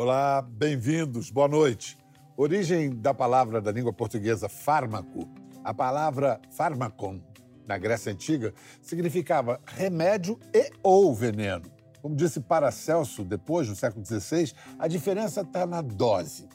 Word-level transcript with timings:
Olá, 0.00 0.40
bem-vindos, 0.40 1.28
boa 1.28 1.48
noite. 1.48 1.98
Origem 2.36 2.90
da 2.94 3.12
palavra 3.12 3.60
da 3.60 3.72
língua 3.72 3.92
portuguesa 3.92 4.48
fármaco, 4.48 5.28
a 5.64 5.74
palavra 5.74 6.40
fármacon, 6.52 7.20
na 7.66 7.76
Grécia 7.76 8.12
Antiga, 8.12 8.54
significava 8.80 9.60
remédio 9.66 10.38
e 10.54 10.70
ou 10.84 11.12
veneno. 11.12 11.68
Como 12.00 12.14
disse 12.14 12.38
Paracelso, 12.38 13.24
depois, 13.24 13.68
no 13.68 13.74
século 13.74 14.06
XVI, 14.06 14.52
a 14.78 14.86
diferença 14.86 15.40
está 15.40 15.66
na 15.66 15.82
dose. 15.82 16.48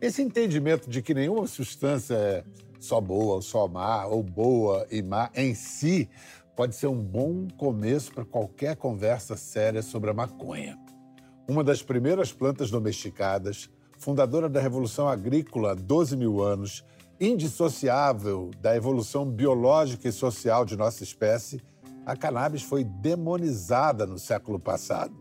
Esse 0.00 0.22
entendimento 0.22 0.88
de 0.88 1.02
que 1.02 1.12
nenhuma 1.12 1.48
substância 1.48 2.14
é 2.14 2.44
só 2.78 3.00
boa 3.00 3.34
ou 3.34 3.42
só 3.42 3.66
má, 3.66 4.06
ou 4.06 4.22
boa 4.22 4.86
e 4.92 5.02
má 5.02 5.28
em 5.34 5.56
si, 5.56 6.08
pode 6.54 6.76
ser 6.76 6.86
um 6.86 7.02
bom 7.02 7.48
começo 7.56 8.14
para 8.14 8.24
qualquer 8.24 8.76
conversa 8.76 9.36
séria 9.36 9.82
sobre 9.82 10.10
a 10.10 10.14
maconha 10.14 10.78
uma 11.50 11.64
das 11.64 11.82
primeiras 11.82 12.32
plantas 12.32 12.70
domesticadas, 12.70 13.68
fundadora 13.98 14.48
da 14.48 14.60
Revolução 14.60 15.08
Agrícola 15.08 15.72
há 15.72 15.74
12 15.74 16.16
mil 16.16 16.40
anos, 16.40 16.84
indissociável 17.20 18.52
da 18.60 18.76
evolução 18.76 19.28
biológica 19.28 20.06
e 20.06 20.12
social 20.12 20.64
de 20.64 20.76
nossa 20.76 21.02
espécie, 21.02 21.60
a 22.06 22.16
cannabis 22.16 22.62
foi 22.62 22.84
demonizada 22.84 24.06
no 24.06 24.16
século 24.16 24.60
passado. 24.60 25.12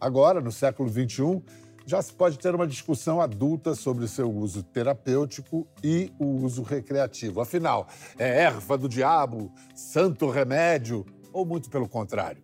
Agora, 0.00 0.40
no 0.40 0.50
século 0.50 0.88
XXI, 0.88 1.40
já 1.86 2.02
se 2.02 2.12
pode 2.12 2.40
ter 2.40 2.56
uma 2.56 2.66
discussão 2.66 3.20
adulta 3.20 3.76
sobre 3.76 4.08
seu 4.08 4.28
uso 4.28 4.64
terapêutico 4.64 5.64
e 5.80 6.10
o 6.18 6.26
uso 6.44 6.62
recreativo. 6.62 7.40
Afinal, 7.40 7.86
é 8.18 8.42
erva 8.42 8.76
do 8.76 8.88
diabo, 8.88 9.52
santo 9.76 10.28
remédio 10.28 11.06
ou 11.32 11.46
muito 11.46 11.70
pelo 11.70 11.88
contrário? 11.88 12.42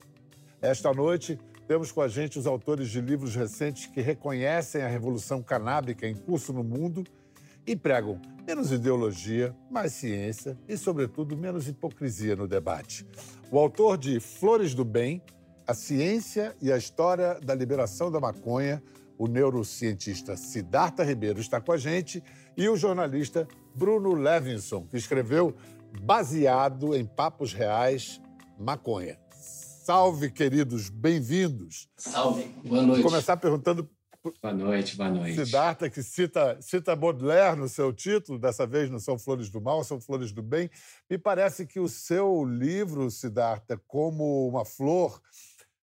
Esta 0.62 0.92
noite, 0.92 1.36
temos 1.68 1.92
com 1.92 2.00
a 2.00 2.08
gente 2.08 2.38
os 2.38 2.46
autores 2.46 2.88
de 2.88 2.98
livros 2.98 3.34
recentes 3.34 3.86
que 3.86 4.00
reconhecem 4.00 4.80
a 4.80 4.88
revolução 4.88 5.42
canábica 5.42 6.08
em 6.08 6.14
curso 6.14 6.50
no 6.50 6.64
mundo 6.64 7.04
e 7.66 7.76
pregam 7.76 8.18
menos 8.46 8.72
ideologia, 8.72 9.54
mais 9.70 9.92
ciência 9.92 10.58
e, 10.66 10.78
sobretudo, 10.78 11.36
menos 11.36 11.68
hipocrisia 11.68 12.34
no 12.34 12.48
debate. 12.48 13.06
O 13.50 13.58
autor 13.58 13.98
de 13.98 14.18
Flores 14.18 14.74
do 14.74 14.82
Bem, 14.82 15.20
A 15.66 15.74
Ciência 15.74 16.56
e 16.62 16.72
a 16.72 16.78
História 16.78 17.38
da 17.40 17.54
Liberação 17.54 18.10
da 18.10 18.18
Maconha, 18.18 18.82
o 19.18 19.26
neurocientista 19.26 20.38
Siddhartha 20.38 21.04
Ribeiro, 21.04 21.38
está 21.38 21.60
com 21.60 21.72
a 21.72 21.76
gente, 21.76 22.24
e 22.56 22.66
o 22.66 22.78
jornalista 22.78 23.46
Bruno 23.74 24.14
Levinson, 24.14 24.86
que 24.86 24.96
escreveu 24.96 25.54
Baseado 26.00 26.96
em 26.96 27.04
Papos 27.04 27.52
Reais, 27.52 28.22
Maconha. 28.58 29.18
Salve, 29.88 30.30
queridos, 30.30 30.90
bem-vindos. 30.90 31.88
Salve, 31.96 32.44
boa 32.62 32.82
noite. 32.82 33.00
Vou 33.00 33.10
começar 33.10 33.38
perguntando. 33.38 33.88
Boa 34.42 34.52
noite, 34.52 34.94
boa 34.94 35.08
noite. 35.08 35.42
Siddhartha, 35.42 35.88
que 35.88 36.02
cita, 36.02 36.60
cita 36.60 36.94
Baudelaire 36.94 37.58
no 37.58 37.70
seu 37.70 37.90
título, 37.90 38.38
dessa 38.38 38.66
vez 38.66 38.90
não 38.90 38.98
são 38.98 39.18
Flores 39.18 39.48
do 39.48 39.62
Mal, 39.62 39.82
são 39.82 39.98
Flores 39.98 40.30
do 40.30 40.42
Bem. 40.42 40.68
Me 41.08 41.16
parece 41.16 41.66
que 41.66 41.80
o 41.80 41.88
seu 41.88 42.44
livro, 42.44 43.10
Siddhartha, 43.10 43.80
como 43.86 44.46
uma 44.46 44.62
flor, 44.62 45.22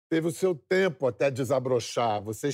teve 0.09 0.27
o 0.27 0.33
seu 0.33 0.53
tempo 0.53 1.07
até 1.07 1.31
desabrochar. 1.31 2.21
Você, 2.23 2.49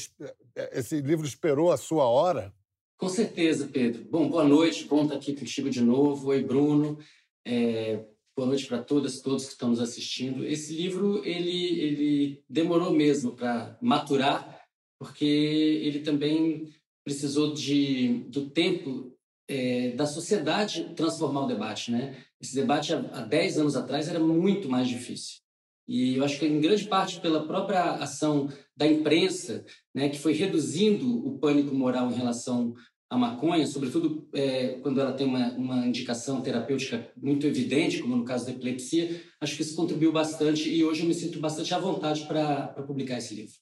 esse 0.71 1.01
livro 1.01 1.25
esperou 1.25 1.71
a 1.71 1.77
sua 1.77 2.05
hora? 2.05 2.53
Com 2.95 3.09
certeza, 3.09 3.67
Pedro. 3.67 4.05
Bom, 4.07 4.29
boa 4.29 4.43
noite, 4.43 4.85
bom 4.85 5.01
estar 5.01 5.15
aqui 5.15 5.33
contigo 5.33 5.67
de 5.67 5.81
novo. 5.81 6.27
Oi, 6.27 6.43
Bruno. 6.43 6.99
É, 7.43 8.05
Boa 8.39 8.47
noite 8.47 8.67
para 8.67 8.81
todas, 8.81 9.19
todos 9.19 9.43
que 9.43 9.51
estão 9.51 9.67
nos 9.67 9.81
assistindo. 9.81 10.45
Esse 10.45 10.73
livro 10.73 11.21
ele 11.25 11.81
ele 11.81 12.43
demorou 12.49 12.89
mesmo 12.93 13.33
para 13.33 13.77
maturar, 13.81 14.61
porque 14.97 15.25
ele 15.25 15.99
também 15.99 16.73
precisou 17.03 17.53
de 17.53 18.23
do 18.29 18.49
tempo 18.49 19.13
é, 19.45 19.91
da 19.91 20.05
sociedade 20.05 20.93
transformar 20.95 21.41
o 21.41 21.47
debate, 21.47 21.91
né? 21.91 22.15
Esse 22.39 22.55
debate 22.55 22.93
há, 22.93 22.99
há 23.11 23.21
10 23.23 23.57
anos 23.57 23.75
atrás 23.75 24.07
era 24.07 24.21
muito 24.21 24.69
mais 24.69 24.87
difícil. 24.87 25.39
E 25.85 26.15
eu 26.15 26.23
acho 26.23 26.39
que 26.39 26.45
em 26.45 26.61
grande 26.61 26.87
parte 26.87 27.19
pela 27.19 27.45
própria 27.45 27.95
ação 27.95 28.47
da 28.73 28.87
imprensa, 28.87 29.65
né, 29.93 30.07
que 30.07 30.17
foi 30.17 30.31
reduzindo 30.31 31.27
o 31.27 31.37
pânico 31.39 31.75
moral 31.75 32.09
em 32.09 32.15
relação 32.15 32.73
a 33.09 33.17
maconha, 33.17 33.65
sobretudo 33.65 34.29
é, 34.33 34.79
quando 34.81 35.01
ela 35.01 35.13
tem 35.13 35.25
uma, 35.25 35.51
uma 35.53 35.87
indicação 35.87 36.41
terapêutica 36.41 37.11
muito 37.17 37.47
evidente, 37.47 38.01
como 38.01 38.15
no 38.15 38.23
caso 38.23 38.45
da 38.45 38.51
epilepsia, 38.51 39.19
acho 39.41 39.55
que 39.55 39.63
isso 39.63 39.75
contribuiu 39.75 40.11
bastante 40.11 40.69
e 40.69 40.83
hoje 40.83 41.01
eu 41.01 41.07
me 41.07 41.13
sinto 41.15 41.39
bastante 41.39 41.73
à 41.73 41.79
vontade 41.79 42.25
para 42.27 42.67
publicar 42.85 43.17
esse 43.17 43.33
livro. 43.33 43.55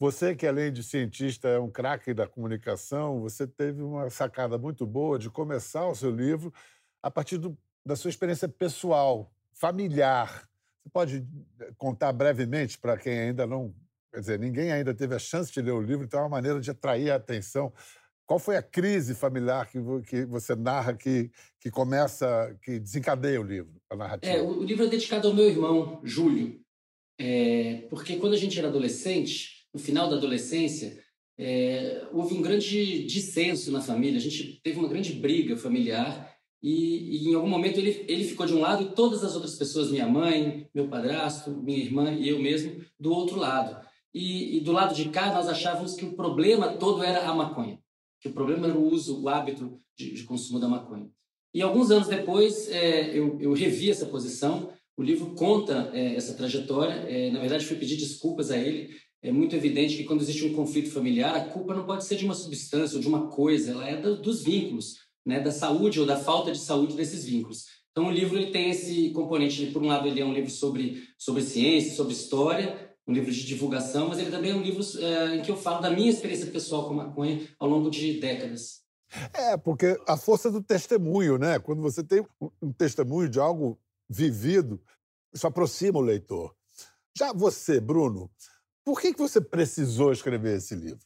Você, 0.00 0.34
que 0.34 0.46
além 0.46 0.72
de 0.72 0.82
cientista 0.82 1.48
é 1.48 1.58
um 1.58 1.70
craque 1.70 2.14
da 2.14 2.26
comunicação, 2.26 3.20
você 3.20 3.46
teve 3.46 3.82
uma 3.82 4.08
sacada 4.08 4.56
muito 4.56 4.86
boa 4.86 5.18
de 5.18 5.28
começar 5.28 5.86
o 5.86 5.94
seu 5.94 6.10
livro 6.10 6.54
a 7.02 7.10
partir 7.10 7.36
do, 7.36 7.58
da 7.84 7.94
sua 7.94 8.08
experiência 8.08 8.48
pessoal, 8.48 9.30
familiar. 9.52 10.48
Você 10.82 10.88
pode 10.90 11.26
eh, 11.60 11.72
contar 11.76 12.12
brevemente 12.12 12.78
para 12.78 12.96
quem 12.96 13.18
ainda 13.18 13.46
não. 13.46 13.74
Quer 14.12 14.20
dizer, 14.20 14.38
ninguém 14.38 14.72
ainda 14.72 14.94
teve 14.94 15.14
a 15.14 15.18
chance 15.18 15.52
de 15.52 15.60
ler 15.60 15.72
o 15.72 15.82
livro, 15.82 16.04
então 16.04 16.20
é 16.20 16.22
uma 16.22 16.28
maneira 16.28 16.60
de 16.60 16.70
atrair 16.70 17.10
a 17.10 17.16
atenção 17.16 17.72
qual 18.28 18.38
foi 18.38 18.58
a 18.58 18.62
crise 18.62 19.14
familiar 19.14 19.66
que, 19.66 19.78
que 20.06 20.26
você 20.26 20.54
narra 20.54 20.92
que, 20.92 21.30
que 21.58 21.70
começa, 21.70 22.54
que 22.62 22.78
desencadeia 22.78 23.40
o 23.40 23.42
livro, 23.42 23.80
a 23.88 23.96
narrativa? 23.96 24.30
É, 24.30 24.42
o, 24.42 24.62
livro 24.62 24.84
é 24.84 24.88
dedicado 24.88 25.28
ao 25.28 25.34
meu 25.34 25.46
irmão, 25.48 25.98
Júlio. 26.04 26.60
É, 27.18 27.86
porque 27.88 28.16
quando 28.16 28.34
a 28.34 28.36
gente 28.36 28.58
era 28.58 28.68
adolescente, 28.68 29.66
no 29.72 29.80
final 29.80 30.10
da 30.10 30.16
adolescência, 30.16 31.02
é, 31.38 32.06
houve 32.12 32.34
um 32.34 32.42
grande 32.42 33.06
dissenso 33.06 33.72
na 33.72 33.80
família. 33.80 34.18
A 34.18 34.22
gente 34.22 34.60
teve 34.62 34.78
uma 34.78 34.90
grande 34.90 35.14
briga 35.14 35.56
familiar 35.56 36.36
e, 36.62 37.24
e, 37.24 37.30
em 37.30 37.34
algum 37.34 37.48
momento 37.48 37.78
ele, 37.78 38.04
ele 38.06 38.24
ficou 38.24 38.44
de 38.44 38.52
um 38.52 38.60
lado 38.60 38.82
e 38.82 38.94
todas 38.94 39.24
as 39.24 39.36
outras 39.36 39.54
pessoas, 39.54 39.90
minha 39.90 40.06
mãe, 40.06 40.68
meu 40.74 40.86
padrasto, 40.86 41.50
minha 41.50 41.78
irmã 41.78 42.12
e 42.12 42.28
eu 42.28 42.38
mesmo, 42.38 42.84
do 43.00 43.10
outro 43.10 43.38
lado. 43.38 43.82
E, 44.12 44.58
e 44.58 44.60
do 44.60 44.72
lado 44.72 44.94
de 44.94 45.08
cá 45.08 45.32
nós 45.32 45.48
achávamos 45.48 45.94
que 45.94 46.04
o 46.04 46.12
problema 46.12 46.74
todo 46.74 47.02
era 47.02 47.26
a 47.26 47.34
maconha 47.34 47.78
que 48.20 48.28
o 48.28 48.32
problema 48.32 48.66
era 48.66 48.78
o 48.78 48.92
uso, 48.92 49.22
o 49.22 49.28
hábito 49.28 49.78
de, 49.96 50.12
de 50.12 50.24
consumo 50.24 50.58
da 50.58 50.68
maconha. 50.68 51.08
E 51.54 51.62
alguns 51.62 51.90
anos 51.90 52.08
depois, 52.08 52.68
é, 52.70 53.18
eu, 53.18 53.38
eu, 53.40 53.52
revi 53.52 53.90
essa 53.90 54.06
posição. 54.06 54.70
O 54.96 55.02
livro 55.02 55.34
conta 55.34 55.90
é, 55.92 56.14
essa 56.14 56.34
trajetória. 56.34 56.94
É, 57.08 57.30
na 57.30 57.40
verdade, 57.40 57.64
fui 57.64 57.76
pedir 57.76 57.96
desculpas 57.96 58.50
a 58.50 58.58
ele. 58.58 58.90
É 59.22 59.32
muito 59.32 59.56
evidente 59.56 59.96
que 59.96 60.04
quando 60.04 60.20
existe 60.20 60.44
um 60.44 60.54
conflito 60.54 60.90
familiar, 60.90 61.34
a 61.34 61.44
culpa 61.46 61.74
não 61.74 61.84
pode 61.84 62.04
ser 62.04 62.16
de 62.16 62.24
uma 62.24 62.34
substância 62.34 62.96
ou 62.96 63.02
de 63.02 63.08
uma 63.08 63.28
coisa, 63.28 63.72
ela 63.72 63.88
é 63.88 63.96
do, 63.96 64.20
dos 64.20 64.44
vínculos, 64.44 64.98
né, 65.26 65.40
da 65.40 65.50
saúde 65.50 65.98
ou 65.98 66.06
da 66.06 66.16
falta 66.16 66.52
de 66.52 66.58
saúde 66.58 66.94
desses 66.94 67.24
vínculos. 67.24 67.64
Então, 67.90 68.06
o 68.06 68.12
livro 68.12 68.38
ele 68.38 68.52
tem 68.52 68.70
esse 68.70 69.10
componente. 69.10 69.66
Por 69.66 69.82
um 69.82 69.88
lado, 69.88 70.06
ele 70.06 70.20
é 70.20 70.24
um 70.24 70.32
livro 70.32 70.50
sobre, 70.50 71.02
sobre 71.18 71.42
ciência, 71.42 71.96
sobre 71.96 72.12
história, 72.12 72.87
um 73.08 73.12
livro 73.12 73.32
de 73.32 73.46
divulgação, 73.46 74.08
mas 74.08 74.18
ele 74.18 74.30
também 74.30 74.50
é 74.50 74.54
um 74.54 74.60
livro 74.60 74.84
é, 75.02 75.36
em 75.36 75.42
que 75.42 75.50
eu 75.50 75.56
falo 75.56 75.80
da 75.80 75.90
minha 75.90 76.10
experiência 76.10 76.46
pessoal 76.46 76.86
com 76.86 76.94
maconha 76.94 77.48
ao 77.58 77.66
longo 77.66 77.90
de 77.90 78.20
décadas. 78.20 78.82
É, 79.32 79.56
porque 79.56 79.98
a 80.06 80.18
força 80.18 80.50
do 80.50 80.62
testemunho, 80.62 81.38
né? 81.38 81.58
Quando 81.58 81.80
você 81.80 82.04
tem 82.04 82.22
um 82.60 82.70
testemunho 82.70 83.26
de 83.26 83.40
algo 83.40 83.80
vivido, 84.08 84.82
isso 85.32 85.46
aproxima 85.46 85.98
o 85.98 86.02
leitor. 86.02 86.54
Já 87.16 87.32
você, 87.32 87.80
Bruno, 87.80 88.30
por 88.84 89.00
que, 89.00 89.14
que 89.14 89.18
você 89.18 89.40
precisou 89.40 90.12
escrever 90.12 90.58
esse 90.58 90.74
livro? 90.74 91.04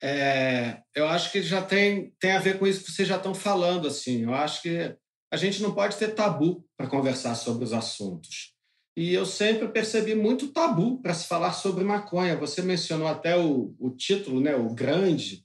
É, 0.00 0.82
eu 0.94 1.06
acho 1.08 1.32
que 1.32 1.42
já 1.42 1.62
tem, 1.62 2.14
tem 2.20 2.32
a 2.32 2.40
ver 2.40 2.58
com 2.58 2.66
isso 2.66 2.84
que 2.84 2.92
vocês 2.92 3.08
já 3.08 3.16
estão 3.16 3.34
falando. 3.34 3.88
assim. 3.88 4.22
Eu 4.22 4.34
acho 4.34 4.62
que 4.62 4.96
a 5.32 5.36
gente 5.36 5.60
não 5.60 5.74
pode 5.74 5.96
ter 5.96 6.14
tabu 6.14 6.64
para 6.76 6.88
conversar 6.88 7.34
sobre 7.34 7.64
os 7.64 7.72
assuntos. 7.72 8.54
E 8.96 9.14
eu 9.14 9.24
sempre 9.24 9.68
percebi 9.68 10.14
muito 10.14 10.48
tabu 10.48 11.00
para 11.00 11.14
se 11.14 11.26
falar 11.26 11.52
sobre 11.52 11.82
maconha. 11.82 12.36
Você 12.36 12.60
mencionou 12.60 13.08
até 13.08 13.36
o, 13.36 13.74
o 13.78 13.90
título, 13.90 14.40
né, 14.40 14.54
o 14.54 14.68
grande. 14.74 15.44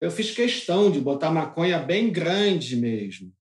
Eu 0.00 0.10
fiz 0.10 0.32
questão 0.32 0.90
de 0.90 1.00
botar 1.00 1.30
maconha 1.30 1.78
bem 1.78 2.10
grande 2.10 2.76
mesmo. 2.76 3.32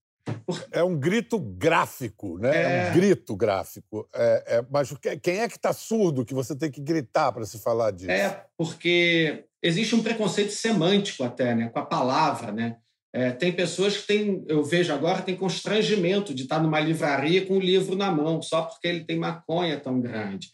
É 0.71 0.83
um 0.83 0.97
grito 0.97 1.39
gráfico, 1.39 2.37
né? 2.37 2.49
É, 2.55 2.87
é 2.87 2.91
um 2.91 2.93
grito 2.93 3.35
gráfico. 3.35 4.07
É, 4.13 4.43
é, 4.57 4.65
mas 4.69 4.93
quem 5.21 5.39
é 5.39 5.47
que 5.47 5.55
está 5.55 5.73
surdo 5.73 6.25
que 6.25 6.33
você 6.33 6.55
tem 6.55 6.69
que 6.69 6.81
gritar 6.81 7.31
para 7.31 7.45
se 7.45 7.59
falar 7.59 7.91
disso? 7.91 8.11
É, 8.11 8.45
porque 8.57 9.45
existe 9.61 9.95
um 9.95 10.03
preconceito 10.03 10.51
semântico 10.51 11.23
até, 11.23 11.55
né? 11.55 11.69
Com 11.69 11.79
a 11.79 11.85
palavra, 11.85 12.51
né? 12.51 12.77
É, 13.13 13.31
tem 13.31 13.51
pessoas 13.51 13.98
que 13.98 14.07
têm, 14.07 14.44
eu 14.48 14.63
vejo 14.63 14.94
agora, 14.94 15.21
tem 15.21 15.36
constrangimento 15.36 16.33
de 16.33 16.44
estar 16.44 16.62
numa 16.62 16.80
livraria 16.80 17.45
com 17.45 17.54
o 17.54 17.57
um 17.57 17.62
livro 17.62 17.95
na 17.95 18.12
mão, 18.12 18.42
só 18.42 18.63
porque 18.63 18.88
ele 18.88 19.06
tem 19.06 19.18
maconha 19.18 19.80
tão 19.80 20.00
grande. 20.00 20.50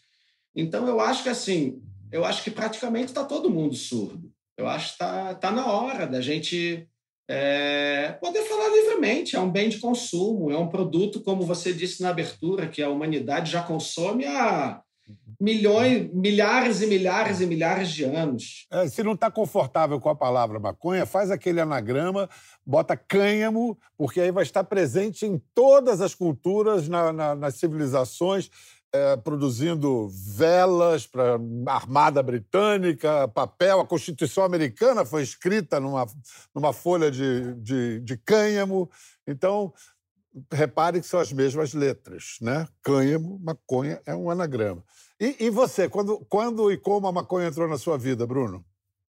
Então, 0.54 0.86
eu 0.86 1.00
acho 1.00 1.24
que 1.24 1.28
assim, 1.28 1.82
eu 2.12 2.24
acho 2.24 2.44
que 2.44 2.50
praticamente 2.50 3.06
está 3.06 3.24
todo 3.24 3.50
mundo 3.50 3.74
surdo. 3.74 4.32
Eu 4.56 4.68
acho 4.68 4.86
que 4.86 4.92
está 4.92 5.34
tá 5.34 5.50
na 5.50 5.66
hora 5.66 6.06
da 6.06 6.20
gente 6.20 6.88
é, 7.28 8.12
poder 8.20 8.42
falar 8.42 8.68
livremente. 8.68 9.34
É 9.34 9.40
um 9.40 9.50
bem 9.50 9.68
de 9.68 9.78
consumo, 9.78 10.50
é 10.50 10.56
um 10.56 10.68
produto, 10.68 11.20
como 11.20 11.42
você 11.42 11.72
disse 11.72 12.02
na 12.02 12.10
abertura, 12.10 12.68
que 12.68 12.82
a 12.82 12.88
humanidade 12.88 13.50
já 13.50 13.62
consome 13.62 14.24
há 14.26 14.80
milhões, 15.40 16.10
milhares 16.12 16.80
e 16.82 16.86
milhares 16.86 17.40
e 17.40 17.46
milhares 17.46 17.90
de 17.90 18.04
anos. 18.04 18.66
É, 18.70 18.88
se 18.88 19.02
não 19.02 19.12
está 19.12 19.30
confortável 19.30 20.00
com 20.00 20.08
a 20.08 20.14
palavra 20.14 20.58
maconha, 20.58 21.06
faz 21.06 21.30
aquele 21.30 21.60
anagrama, 21.60 22.28
bota 22.64 22.96
cânhamo, 22.96 23.78
porque 23.96 24.20
aí 24.20 24.30
vai 24.30 24.42
estar 24.42 24.64
presente 24.64 25.26
em 25.26 25.40
todas 25.54 26.00
as 26.00 26.14
culturas, 26.14 26.88
na, 26.88 27.12
na, 27.12 27.34
nas 27.34 27.54
civilizações, 27.54 28.50
é, 28.94 29.16
produzindo 29.16 30.08
velas 30.08 31.04
para 31.04 31.36
a 31.66 31.74
Armada 31.74 32.22
Britânica, 32.22 33.26
papel. 33.26 33.80
A 33.80 33.86
Constituição 33.86 34.44
Americana 34.44 35.04
foi 35.04 35.22
escrita 35.22 35.80
numa, 35.80 36.06
numa 36.54 36.72
folha 36.72 37.10
de, 37.10 37.54
de, 37.54 38.00
de 38.00 38.16
cânhamo. 38.16 38.88
Então, 39.26 39.72
repare 40.52 41.00
que 41.00 41.06
são 41.06 41.18
as 41.18 41.32
mesmas 41.32 41.74
letras, 41.74 42.36
né? 42.40 42.68
Cânhamo, 42.82 43.38
maconha, 43.42 44.00
é 44.06 44.14
um 44.14 44.30
anagrama. 44.30 44.84
E, 45.24 45.46
e, 45.46 45.48
você, 45.48 45.88
quando, 45.88 46.18
quando 46.28 46.70
e 46.70 46.76
como 46.76 47.06
a 47.06 47.12
maconha 47.12 47.48
entrou 47.48 47.66
na 47.66 47.78
sua 47.78 47.96
vida, 47.96 48.26
Bruno? 48.26 48.62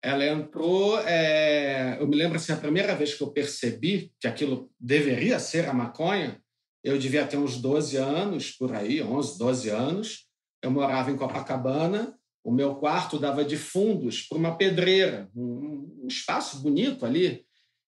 Ela 0.00 0.25
entrou. 0.25 1.00
É... 1.00 1.97
Eu 1.99 2.06
me 2.06 2.14
lembro 2.14 2.37
assim, 2.37 2.53
a 2.53 2.56
primeira 2.56 2.94
vez 2.94 3.12
que 3.14 3.25
eu 3.25 3.32
percebi 3.32 4.12
que 4.20 4.29
aquilo 4.29 4.70
deveria 4.79 5.41
ser 5.41 5.69
a 5.69 5.75
maconha, 5.75 6.41
eu 6.85 6.97
devia 6.97 7.26
ter 7.26 7.37
uns 7.38 7.61
12 7.61 7.97
anos, 7.97 8.53
por 8.53 8.73
aí, 8.73 9.03
11, 9.03 9.37
12 9.37 9.69
anos. 9.70 10.29
Eu 10.62 10.70
morava 10.70 11.11
em 11.11 11.17
Copacabana. 11.17 12.17
O 12.44 12.52
meu 12.52 12.76
quarto 12.76 13.19
dava 13.19 13.44
de 13.44 13.56
fundos 13.56 14.23
para 14.23 14.38
uma 14.38 14.56
pedreira, 14.56 15.29
um, 15.35 16.05
um 16.05 16.06
espaço 16.06 16.62
bonito 16.62 17.05
ali. 17.05 17.44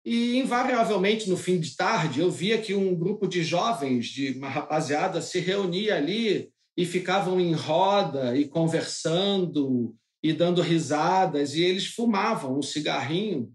E, 0.05 0.37
invariavelmente, 0.37 1.27
no 1.27 1.35
fim 1.35 1.59
de 1.59 1.75
tarde, 1.75 2.19
eu 2.19 2.29
via 2.29 2.61
que 2.61 2.75
um 2.75 2.93
grupo 2.93 3.25
de 3.25 3.43
jovens, 3.43 4.05
de 4.05 4.37
uma 4.37 4.49
rapaziada, 4.49 5.19
se 5.19 5.39
reunia 5.39 5.95
ali 5.95 6.52
e 6.75 6.85
ficavam 6.85 7.39
em 7.39 7.53
roda 7.53 8.35
e 8.35 8.47
conversando 8.47 9.95
e 10.21 10.31
dando 10.31 10.61
risadas, 10.61 11.53
e 11.53 11.63
eles 11.63 11.87
fumavam 11.87 12.57
um 12.57 12.61
cigarrinho, 12.61 13.53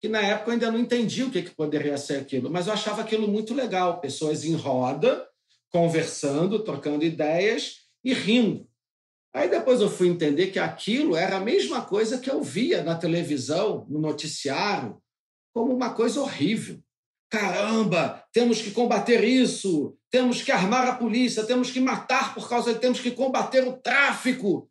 que 0.00 0.08
na 0.08 0.20
época 0.20 0.50
eu 0.50 0.52
ainda 0.54 0.72
não 0.72 0.78
entendia 0.78 1.26
o 1.26 1.30
que, 1.30 1.42
que 1.42 1.54
poderia 1.54 1.96
ser 1.96 2.16
aquilo, 2.16 2.50
mas 2.50 2.66
eu 2.66 2.72
achava 2.72 3.02
aquilo 3.02 3.28
muito 3.28 3.54
legal. 3.54 4.00
Pessoas 4.00 4.44
em 4.44 4.54
roda, 4.54 5.26
conversando, 5.70 6.64
trocando 6.64 7.04
ideias 7.04 7.82
e 8.02 8.12
rindo. 8.12 8.66
Aí 9.32 9.48
depois 9.48 9.80
eu 9.80 9.88
fui 9.88 10.08
entender 10.08 10.48
que 10.48 10.58
aquilo 10.58 11.14
era 11.14 11.36
a 11.36 11.44
mesma 11.44 11.82
coisa 11.82 12.18
que 12.18 12.28
eu 12.28 12.42
via 12.42 12.82
na 12.82 12.96
televisão, 12.96 13.86
no 13.88 14.00
noticiário, 14.00 15.00
como 15.54 15.72
uma 15.72 15.94
coisa 15.94 16.20
horrível. 16.20 16.80
Caramba, 17.30 18.24
temos 18.32 18.60
que 18.60 18.72
combater 18.72 19.22
isso, 19.22 19.96
temos 20.10 20.42
que 20.42 20.50
armar 20.50 20.86
a 20.88 20.96
polícia, 20.96 21.44
temos 21.44 21.70
que 21.70 21.80
matar 21.80 22.34
por 22.34 22.48
causa 22.48 22.74
temos 22.74 23.00
que 23.00 23.12
combater 23.12 23.66
o 23.66 23.76
tráfico. 23.76 24.68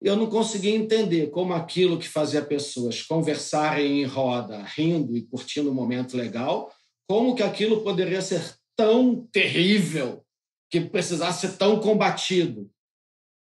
Eu 0.00 0.14
não 0.14 0.26
conseguia 0.26 0.76
entender 0.76 1.30
como 1.30 1.54
aquilo 1.54 1.98
que 1.98 2.08
fazia 2.08 2.44
pessoas 2.44 3.02
conversarem 3.02 4.02
em 4.02 4.04
roda, 4.04 4.62
rindo 4.62 5.16
e 5.16 5.22
curtindo 5.22 5.70
um 5.70 5.74
momento 5.74 6.16
legal, 6.16 6.70
como 7.08 7.34
que 7.34 7.42
aquilo 7.42 7.82
poderia 7.82 8.20
ser 8.20 8.54
tão 8.76 9.26
terrível, 9.32 10.22
que 10.70 10.80
precisasse 10.80 11.46
ser 11.46 11.56
tão 11.56 11.80
combatido. 11.80 12.70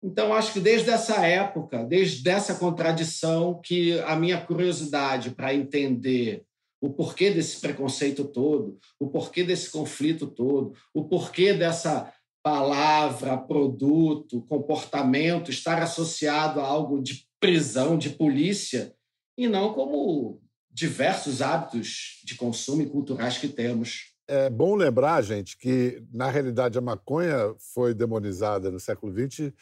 Então, 0.03 0.33
acho 0.33 0.53
que 0.53 0.59
desde 0.59 0.91
essa 0.91 1.25
época, 1.25 1.83
desde 1.83 2.30
essa 2.30 2.56
contradição, 2.56 3.59
que 3.63 4.00
a 4.01 4.15
minha 4.15 4.39
curiosidade 4.39 5.31
para 5.31 5.56
entender 5.56 6.44
o 6.83 6.89
porquê 6.89 7.31
desse 7.31 7.62
preconceito 7.62 8.25
todo, 8.25 8.77
o 9.00 9.07
porquê 9.07 9.41
desse 9.41 9.69
conflito 9.69 10.27
todo, 10.27 10.74
o 10.94 11.06
porquê 11.06 11.53
dessa 11.53 12.13
palavra, 12.44 13.38
produto, 13.38 14.41
comportamento 14.41 15.50
estar 15.50 15.81
associado 15.81 16.59
a 16.59 16.65
algo 16.65 17.01
de 17.01 17.25
prisão, 17.39 17.97
de 17.97 18.09
polícia, 18.09 18.94
e 19.38 19.47
não 19.47 19.74
como 19.74 20.41
diversos 20.69 21.41
hábitos 21.41 22.21
de 22.25 22.35
consumo 22.35 22.81
e 22.81 22.89
culturais 22.89 23.38
que 23.38 23.47
temos. 23.47 24.13
É 24.27 24.50
bom 24.50 24.75
lembrar, 24.75 25.21
gente, 25.21 25.57
que 25.57 26.03
na 26.12 26.30
realidade 26.30 26.77
a 26.77 26.81
maconha 26.81 27.56
foi 27.74 27.94
demonizada 27.94 28.69
no 28.69 28.80
século 28.80 29.13
XX 29.13 29.53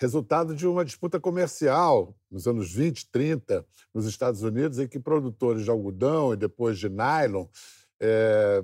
resultado 0.00 0.54
de 0.54 0.66
uma 0.66 0.84
disputa 0.84 1.18
comercial 1.18 2.14
nos 2.30 2.46
anos 2.46 2.72
20, 2.72 3.10
30, 3.10 3.66
nos 3.92 4.06
Estados 4.06 4.42
Unidos, 4.42 4.78
em 4.78 4.86
que 4.86 5.00
produtores 5.00 5.64
de 5.64 5.70
algodão 5.70 6.32
e 6.32 6.36
depois 6.36 6.78
de 6.78 6.88
nylon 6.88 7.46
é, 8.00 8.62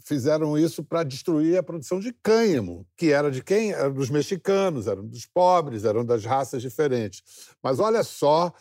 fizeram 0.00 0.58
isso 0.58 0.82
para 0.82 1.04
destruir 1.04 1.56
a 1.56 1.62
produção 1.62 2.00
de 2.00 2.12
cânhamo, 2.12 2.86
que 2.96 3.12
era 3.12 3.30
de 3.30 3.42
quem? 3.42 3.72
Era 3.72 3.90
dos 3.90 4.10
mexicanos, 4.10 4.86
eram 4.88 5.06
dos 5.06 5.24
pobres, 5.24 5.84
eram 5.84 6.04
das 6.04 6.24
raças 6.24 6.60
diferentes. 6.60 7.22
Mas 7.62 7.78
olha 7.78 8.02
só 8.02 8.52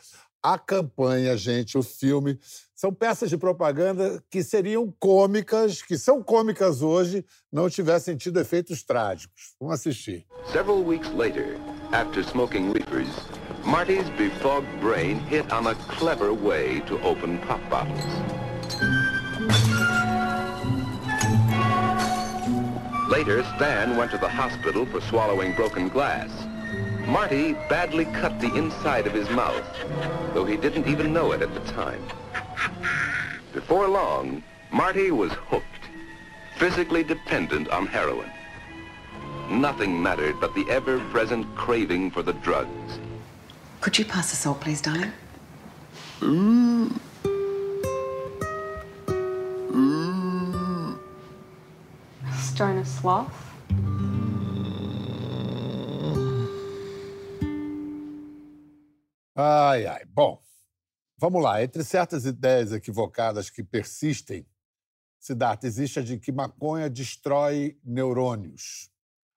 a 0.44 0.57
campanha, 0.57 1.38
gente, 1.38 1.78
o 1.78 1.81
filme, 1.81 2.38
são 2.75 2.94
peças 2.94 3.30
de 3.30 3.38
propaganda 3.38 4.22
que 4.30 4.44
seriam 4.44 4.94
cômicas, 5.00 5.81
que 5.81 5.98
são 5.98 6.22
cômicas 6.22 6.81
hoje, 6.81 7.25
não 7.50 7.69
tivessem 7.69 8.18
tido 8.18 8.42
efeitos 8.42 8.84
trágicos. 8.84 9.56
Vamos 9.57 9.75
assistir. 9.75 10.25
Several 10.51 10.84
weeks 10.84 11.10
later, 11.12 11.57
after 11.94 12.22
smoking 12.22 12.74
reefers, 12.74 13.07
Marty's 13.63 14.10
befogged 14.18 14.68
brain 14.81 15.19
hit 15.30 15.50
on 15.54 15.68
a 15.68 15.75
clever 15.98 16.34
way 16.34 16.81
to 16.81 16.96
open 17.01 17.38
pop 17.48 17.62
bottles. 17.69 18.04
Later, 23.10 23.44
Stan 23.56 23.96
went 23.96 24.12
to 24.12 24.18
the 24.18 24.28
hospital 24.28 24.86
for 24.88 25.00
swallowing 25.00 25.56
broken 25.56 25.88
glass. 25.88 26.30
Marty 27.05 27.53
badly 27.69 28.05
cut 28.05 28.39
the 28.39 28.53
inside 28.55 29.05
of 29.07 29.13
his 29.13 29.29
mouth, 29.29 29.65
though 30.33 30.45
he 30.45 30.55
didn't 30.55 30.88
even 30.88 31.11
know 31.11 31.33
it 31.33 31.41
at 31.41 31.53
the 31.53 31.71
time. 31.71 32.01
Before 33.53 33.88
long, 33.88 34.41
Marty 34.71 35.11
was 35.11 35.31
hooked, 35.33 35.65
physically 36.57 37.03
dependent 37.03 37.67
on 37.69 37.88
heroin. 37.88 38.31
Nothing 39.50 40.01
mattered 40.01 40.39
but 40.39 40.55
the 40.55 40.65
ever-present 40.69 41.53
craving 41.55 42.11
for 42.11 42.23
the 42.23 42.33
drugs. 42.33 43.00
Could 43.81 44.00
you 44.00 44.05
pass 44.05 44.29
the 44.29 44.38
salt, 44.38 44.61
please, 44.61 44.81
darling? 44.81 45.11
Mm. 46.21 47.00
Mm. 49.71 50.97
Stone 52.39 52.77
of 52.77 52.88
sloth? 52.88 53.43
Ai, 59.36 59.86
ai. 59.88 60.06
Bom, 60.06 60.42
vamos 61.18 61.42
lá. 61.42 61.63
Entre 61.63 61.84
certas 61.84 62.25
ideias 62.25 62.72
equivocadas 62.72 63.50
que 63.50 63.63
persistem, 63.63 64.46
Siddhartha, 65.20 65.66
existe 65.66 66.00
a 66.00 66.04
de 66.04 66.20
que 66.20 66.32
maconha 66.32 66.90
destrói 66.90 67.80
neurônios. 67.84 68.92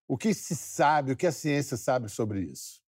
O 0.09 0.19
que 0.19 0.35
se 0.35 0.55
sabe, 0.55 1.12
o 1.12 1.17
que 1.17 1.26
a 1.26 1.33
ciência 1.33 1.76
sabe 1.76 2.09
sobre 2.09 2.41
isso? 2.41 2.81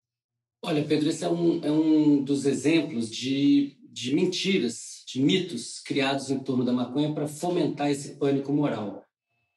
Olha, 0.62 0.84
Pedro, 0.84 1.08
esse 1.08 1.24
é 1.24 1.28
um, 1.28 1.64
é 1.64 1.70
um 1.70 2.22
dos 2.22 2.44
exemplos 2.44 3.08
de, 3.08 3.76
de 3.90 4.14
mentiras, 4.14 5.04
de 5.06 5.22
mitos 5.22 5.80
criados 5.80 6.30
em 6.30 6.40
torno 6.40 6.64
da 6.64 6.72
maconha 6.72 7.14
para 7.14 7.28
fomentar 7.28 7.90
esse 7.90 8.16
pânico 8.16 8.52
moral. 8.52 9.04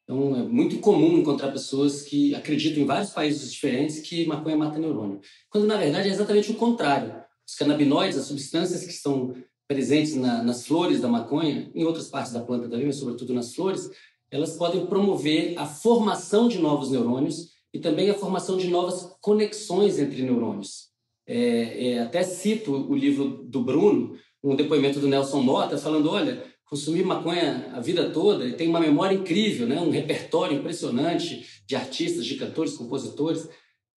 Então, 0.04 0.36
é 0.36 0.42
muito 0.42 0.78
comum 0.78 1.18
encontrar 1.18 1.52
pessoas 1.52 2.02
que 2.02 2.34
acreditam 2.34 2.82
em 2.82 2.86
vários 2.86 3.10
países 3.10 3.52
diferentes 3.52 4.00
que 4.00 4.26
maconha 4.26 4.56
mata 4.56 4.78
neurônio, 4.78 5.20
quando 5.50 5.66
na 5.66 5.76
verdade 5.76 6.08
é 6.08 6.12
exatamente 6.12 6.50
o 6.50 6.56
contrário. 6.56 7.21
Os 7.46 7.54
canabinoides, 7.54 8.18
as 8.18 8.26
substâncias 8.26 8.84
que 8.84 8.92
estão 8.92 9.34
presentes 9.68 10.14
na, 10.16 10.42
nas 10.42 10.66
flores 10.66 11.00
da 11.00 11.08
maconha, 11.08 11.70
em 11.74 11.84
outras 11.84 12.08
partes 12.08 12.32
da 12.32 12.40
planta 12.40 12.68
também, 12.68 12.86
mas 12.86 12.96
sobretudo 12.96 13.32
nas 13.32 13.54
flores, 13.54 13.90
elas 14.30 14.56
podem 14.56 14.86
promover 14.86 15.58
a 15.58 15.66
formação 15.66 16.48
de 16.48 16.58
novos 16.58 16.90
neurônios 16.90 17.52
e 17.72 17.78
também 17.78 18.10
a 18.10 18.14
formação 18.14 18.56
de 18.56 18.68
novas 18.68 19.14
conexões 19.20 19.98
entre 19.98 20.22
neurônios. 20.22 20.90
É, 21.26 21.90
é, 21.90 21.98
até 22.00 22.22
cito 22.22 22.72
o 22.72 22.94
livro 22.94 23.44
do 23.44 23.62
Bruno, 23.62 24.16
um 24.42 24.56
depoimento 24.56 24.98
do 24.98 25.08
Nelson 25.08 25.40
Mota, 25.40 25.78
falando: 25.78 26.10
olha, 26.10 26.42
consumir 26.64 27.04
maconha 27.04 27.70
a 27.74 27.80
vida 27.80 28.10
toda 28.10 28.46
e 28.46 28.54
tem 28.54 28.68
uma 28.68 28.80
memória 28.80 29.14
incrível, 29.14 29.66
né? 29.66 29.80
um 29.80 29.90
repertório 29.90 30.58
impressionante 30.58 31.62
de 31.66 31.76
artistas, 31.76 32.24
de 32.24 32.36
cantores, 32.36 32.74
compositores. 32.74 33.48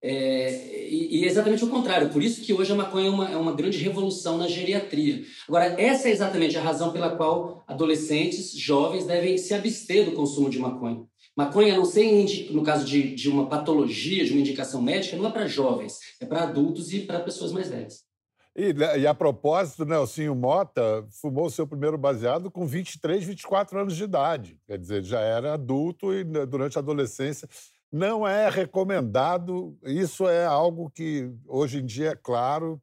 É, 0.08 0.88
e, 0.88 1.20
e, 1.20 1.24
é 1.24 1.28
exatamente 1.28 1.66
o 1.66 1.70
contrário. 1.70 2.10
Por 2.10 2.22
isso 2.22 2.44
que 2.44 2.54
hoje 2.54 2.72
a 2.72 2.76
maconha 2.76 3.08
é 3.08 3.10
uma, 3.10 3.32
é 3.32 3.36
uma 3.36 3.54
grande 3.54 3.80
revolução 3.80 4.38
na 4.38 4.48
geriatria. 4.48 5.24
Agora, 5.48 5.82
essa 5.82 6.08
é 6.08 6.12
exatamente 6.12 6.56
a 6.56 6.62
razão 6.62 6.94
pela 6.94 7.16
qual 7.16 7.64
adolescentes, 7.68 8.52
jovens, 8.52 9.08
devem 9.08 9.36
se 9.36 9.52
abster 9.56 10.06
do 10.06 10.12
consumo 10.12 10.48
de 10.48 10.60
maconha. 10.60 11.04
Maconha, 11.36 11.74
a 11.74 11.78
não 11.78 11.86
ser 11.86 12.52
no 12.52 12.62
caso 12.62 12.86
de, 12.86 13.16
de 13.16 13.28
uma 13.28 13.48
patologia, 13.50 14.24
de 14.24 14.32
uma 14.32 14.42
indicação 14.42 14.80
médica, 14.80 15.18
não 15.18 15.28
é 15.28 15.32
para 15.32 15.48
jovens, 15.48 15.98
é 16.22 16.26
para 16.26 16.44
adultos 16.44 16.94
e 16.94 17.00
para 17.00 17.20
pessoas 17.20 17.52
mais 17.52 17.68
velhas. 17.70 18.04
E, 18.56 18.74
né, 18.74 19.00
e, 19.00 19.08
a 19.08 19.14
propósito, 19.14 19.86
Nelsinho 19.86 20.36
Mota 20.36 21.06
fumou 21.20 21.50
seu 21.50 21.68
primeiro 21.68 21.98
baseado 21.98 22.52
com 22.52 22.66
23, 22.66 23.26
24 23.26 23.80
anos 23.80 23.98
de 23.98 24.04
idade. 24.04 24.58
Quer 24.68 24.78
dizer, 24.78 25.04
já 25.04 25.20
era 25.20 25.56
adulto 25.56 26.14
e 26.14 26.24
né, 26.24 26.46
durante 26.46 26.78
a 26.78 26.80
adolescência 26.80 27.50
não 27.96 28.28
é 28.28 28.50
recomendado. 28.50 29.78
Isso 29.86 30.28
é 30.28 30.46
algo 30.46 30.92
que 30.94 31.32
hoje 31.48 31.80
em 31.80 31.86
dia 31.86 32.10
é 32.10 32.16
claro 32.16 32.82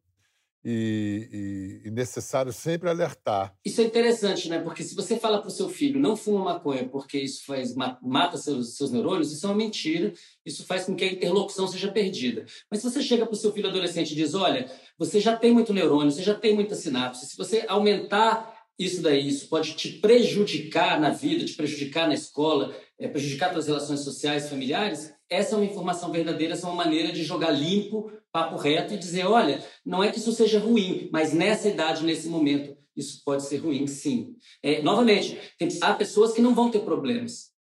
e, 0.65 1.83
e, 1.85 1.89
e, 1.89 1.91
necessário 1.91 2.51
sempre 2.51 2.89
alertar. 2.89 3.55
Isso 3.63 3.83
é 3.83 3.85
interessante, 3.85 4.49
né? 4.49 4.61
Porque 4.61 4.83
se 4.83 4.95
você 4.95 5.19
fala 5.19 5.39
para 5.39 5.49
o 5.49 5.51
seu 5.51 5.69
filho 5.69 6.01
não 6.01 6.17
fuma 6.17 6.43
maconha 6.43 6.89
porque 6.89 7.19
isso 7.19 7.45
faz 7.45 7.75
mata 8.01 8.39
seus, 8.39 8.75
seus 8.75 8.91
neurônios, 8.91 9.31
isso 9.31 9.45
é 9.45 9.51
uma 9.51 9.57
mentira. 9.57 10.15
Isso 10.47 10.65
faz 10.65 10.87
com 10.87 10.97
que 10.97 11.05
a 11.05 11.13
interlocução 11.13 11.69
seja 11.69 11.93
perdida. 11.93 12.47
Mas 12.71 12.81
se 12.81 12.91
você 12.91 13.03
chega 13.03 13.27
para 13.27 13.35
o 13.35 13.37
seu 13.37 13.53
filho 13.53 13.69
adolescente 13.69 14.13
e 14.13 14.17
diz, 14.17 14.35
olha, 14.35 14.71
você 14.99 15.21
já 15.21 15.37
tem 15.37 15.53
muito 15.53 15.75
neurônio, 15.75 16.11
você 16.11 16.23
já 16.23 16.35
tem 16.35 16.55
muita 16.55 16.75
sinapse. 16.75 17.27
Se 17.27 17.37
você 17.37 17.67
aumentar 17.69 18.52
isso 18.79 19.03
daí, 19.03 19.29
isso 19.29 19.49
pode 19.49 19.75
te 19.75 19.99
prejudicar 19.99 21.01
na 21.01 21.11
vida, 21.11 21.45
te 21.45 21.55
prejudicar 21.55 22.09
na 22.09 22.15
escola, 22.15 22.75
é, 22.99 23.07
prejudicar 23.09 23.53
suas 23.53 23.67
relações 23.67 24.01
sociais, 24.01 24.49
familiares. 24.49 25.13
Essa 25.29 25.55
é 25.55 25.59
uma 25.59 25.65
informação 25.65 26.11
verdadeira, 26.11 26.55
essa 26.55 26.67
é 26.67 26.71
uma 26.71 26.85
maneira 26.85 27.13
de 27.13 27.23
jogar 27.23 27.51
limpo, 27.51 28.11
papo 28.31 28.57
reto 28.57 28.95
e 28.95 28.99
dizer, 28.99 29.27
olha, 29.27 29.63
não 29.85 30.03
é 30.03 30.11
que 30.11 30.19
isso 30.19 30.33
seja 30.33 30.59
ruim, 30.59 31.09
mas 31.13 31.33
nessa 31.33 31.69
idade, 31.69 32.05
nesse 32.05 32.29
momento, 32.29 32.77
isso 32.97 33.23
pode 33.25 33.45
ser 33.45 33.59
ruim, 33.59 33.87
sim. 33.87 34.37
É, 34.63 34.83
novamente, 34.83 35.39
tem, 35.59 35.69
há 35.81 35.95
pessoas 35.95 36.33
que 36.33 36.43
não 36.43 36.55
vão 36.55 36.71
ter 36.71 36.81
problemas, 36.81 37.53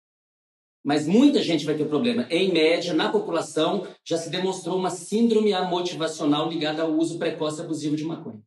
mas 0.84 1.06
muita 1.06 1.40
gente 1.42 1.64
vai 1.64 1.76
ter 1.76 1.86
problema. 1.86 2.26
Em 2.28 2.52
média, 2.52 2.92
na 2.92 3.10
população, 3.10 3.86
já 4.04 4.18
se 4.18 4.30
demonstrou 4.30 4.76
uma 4.76 4.90
síndrome 4.90 5.52
amotivacional 5.52 6.48
ligada 6.48 6.82
ao 6.82 6.92
uso 6.92 7.18
precoce 7.18 7.60
e 7.60 7.64
abusivo 7.64 7.96
de 7.96 8.04
maconha. 8.04 8.42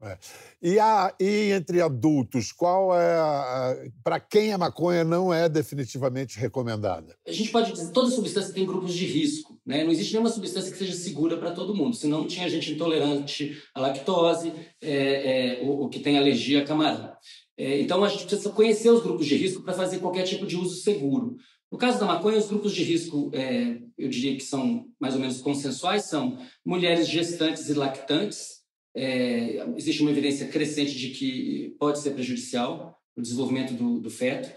É. 0.00 0.18
E, 0.62 0.78
a, 0.78 1.12
e 1.18 1.50
entre 1.50 1.80
adultos, 1.80 2.52
qual 2.52 2.96
é. 2.96 3.90
Para 4.02 4.20
quem 4.20 4.52
a 4.52 4.58
maconha 4.58 5.02
não 5.02 5.34
é 5.34 5.48
definitivamente 5.48 6.38
recomendada? 6.38 7.16
A 7.26 7.32
gente 7.32 7.50
pode 7.50 7.72
dizer 7.72 7.88
que 7.88 7.92
toda 7.92 8.10
substância 8.10 8.54
tem 8.54 8.64
grupos 8.64 8.94
de 8.94 9.04
risco. 9.04 9.58
Né? 9.66 9.82
Não 9.82 9.90
existe 9.90 10.12
nenhuma 10.12 10.30
substância 10.30 10.70
que 10.70 10.78
seja 10.78 10.94
segura 10.94 11.36
para 11.36 11.50
todo 11.50 11.74
mundo, 11.74 11.96
senão 11.96 12.26
tinha 12.26 12.48
gente 12.48 12.72
intolerante 12.72 13.60
à 13.74 13.80
lactose 13.80 14.52
é, 14.80 15.58
é, 15.58 15.62
ou, 15.62 15.80
ou, 15.80 15.88
que 15.88 16.00
tem 16.00 16.16
alergia 16.16 16.62
a 16.62 16.64
camarão. 16.64 17.12
É, 17.56 17.80
então 17.80 18.02
a 18.04 18.08
gente 18.08 18.24
precisa 18.24 18.50
conhecer 18.50 18.90
os 18.90 19.02
grupos 19.02 19.26
de 19.26 19.36
risco 19.36 19.62
para 19.62 19.74
fazer 19.74 19.98
qualquer 19.98 20.22
tipo 20.22 20.46
de 20.46 20.56
uso 20.56 20.80
seguro. 20.80 21.36
No 21.70 21.76
caso 21.76 21.98
da 22.00 22.06
maconha, 22.06 22.38
os 22.38 22.46
grupos 22.46 22.72
de 22.72 22.82
risco, 22.82 23.30
é, 23.34 23.78
eu 23.98 24.08
diria 24.08 24.34
que 24.34 24.42
são 24.42 24.86
mais 24.98 25.14
ou 25.14 25.20
menos 25.20 25.40
consensuais, 25.40 26.04
são 26.04 26.38
mulheres 26.64 27.08
gestantes 27.08 27.68
e 27.68 27.74
lactantes, 27.74 28.57
é, 28.98 29.64
existe 29.76 30.02
uma 30.02 30.10
evidência 30.10 30.48
crescente 30.48 30.96
de 30.96 31.10
que 31.10 31.76
pode 31.78 32.00
ser 32.00 32.10
prejudicial 32.10 32.98
no 33.16 33.22
desenvolvimento 33.22 33.72
do, 33.74 34.00
do 34.00 34.10
feto 34.10 34.48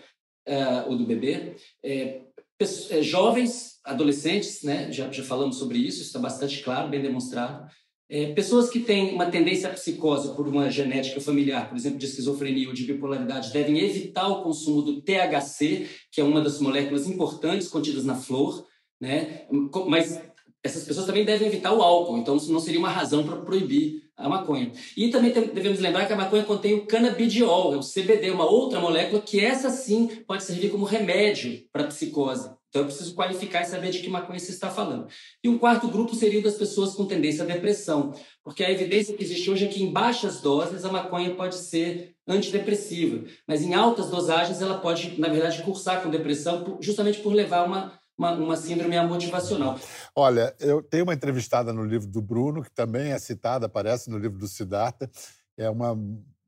uh, 0.47 0.89
ou 0.89 0.97
do 0.97 1.05
bebê. 1.05 1.55
É, 1.83 2.21
pessoas, 2.57 2.91
é, 2.91 3.03
jovens, 3.03 3.79
adolescentes, 3.83 4.63
né, 4.63 4.91
já, 4.91 5.11
já 5.11 5.23
falamos 5.23 5.57
sobre 5.57 5.77
isso, 5.77 5.97
isso 5.97 6.07
está 6.07 6.19
bastante 6.19 6.63
claro, 6.63 6.89
bem 6.89 7.01
demonstrado. 7.01 7.69
É, 8.09 8.33
pessoas 8.33 8.69
que 8.69 8.81
têm 8.81 9.13
uma 9.13 9.27
tendência 9.27 9.69
à 9.69 9.73
psicose 9.73 10.35
por 10.35 10.47
uma 10.47 10.69
genética 10.69 11.21
familiar, 11.21 11.69
por 11.69 11.77
exemplo, 11.77 11.97
de 11.97 12.07
esquizofrenia 12.07 12.67
ou 12.67 12.73
de 12.73 12.83
bipolaridade, 12.83 13.53
devem 13.53 13.79
evitar 13.79 14.27
o 14.27 14.43
consumo 14.43 14.81
do 14.81 15.01
THC, 15.01 15.87
que 16.11 16.19
é 16.19 16.23
uma 16.23 16.41
das 16.41 16.59
moléculas 16.59 17.07
importantes 17.07 17.69
contidas 17.69 18.03
na 18.03 18.15
flor, 18.15 18.67
né? 18.99 19.47
Mas 19.87 20.21
essas 20.63 20.83
pessoas 20.83 21.05
também 21.05 21.25
devem 21.25 21.47
evitar 21.47 21.73
o 21.73 21.81
álcool, 21.81 22.17
então 22.17 22.35
isso 22.35 22.51
não 22.51 22.59
seria 22.59 22.79
uma 22.79 22.89
razão 22.89 23.23
para 23.23 23.37
proibir 23.37 24.10
a 24.21 24.29
maconha. 24.29 24.71
E 24.95 25.09
também 25.09 25.31
devemos 25.31 25.79
lembrar 25.79 26.05
que 26.05 26.13
a 26.13 26.15
maconha 26.15 26.43
contém 26.43 26.73
o 26.73 26.85
canabidiol, 26.85 27.73
é 27.73 27.77
o 27.77 27.81
CBD, 27.81 28.31
uma 28.31 28.49
outra 28.49 28.79
molécula 28.79 29.21
que 29.21 29.43
essa 29.43 29.69
sim 29.69 30.07
pode 30.27 30.43
servir 30.43 30.69
como 30.69 30.85
remédio 30.85 31.63
para 31.71 31.85
psicose. 31.85 32.49
Então 32.71 32.83
eu 32.83 32.85
preciso 32.85 33.13
qualificar 33.13 33.63
e 33.63 33.65
saber 33.65 33.91
de 33.91 33.99
que 33.99 34.09
maconha 34.09 34.39
se 34.39 34.51
está 34.51 34.69
falando. 34.69 35.07
E 35.43 35.49
um 35.49 35.57
quarto 35.57 35.89
grupo 35.89 36.15
seria 36.15 36.39
o 36.39 36.43
das 36.43 36.55
pessoas 36.55 36.93
com 36.93 37.05
tendência 37.05 37.43
à 37.43 37.45
depressão, 37.45 38.13
porque 38.41 38.63
a 38.63 38.71
evidência 38.71 39.15
que 39.15 39.21
existe 39.21 39.51
hoje 39.51 39.65
é 39.65 39.67
que 39.67 39.83
em 39.83 39.91
baixas 39.91 40.39
doses 40.39 40.85
a 40.85 40.91
maconha 40.91 41.35
pode 41.35 41.55
ser 41.55 42.15
antidepressiva, 42.25 43.25
mas 43.45 43.61
em 43.61 43.73
altas 43.73 44.09
dosagens 44.09 44.61
ela 44.61 44.77
pode, 44.77 45.19
na 45.19 45.27
verdade, 45.27 45.61
cursar 45.63 46.01
com 46.01 46.09
depressão 46.09 46.77
justamente 46.79 47.19
por 47.19 47.33
levar 47.33 47.65
uma 47.65 47.99
uma, 48.21 48.31
uma 48.33 48.55
síndrome 48.55 48.99
motivacional. 49.01 49.79
Olha, 50.15 50.55
eu 50.59 50.83
tenho 50.83 51.03
uma 51.03 51.13
entrevistada 51.13 51.73
no 51.73 51.83
livro 51.83 52.07
do 52.07 52.21
Bruno, 52.21 52.61
que 52.61 52.71
também 52.71 53.11
é 53.11 53.17
citada, 53.17 53.65
aparece 53.65 54.11
no 54.11 54.17
livro 54.19 54.37
do 54.37 54.47
Siddhartha. 54.47 55.09
É 55.57 55.67
uma 55.69 55.97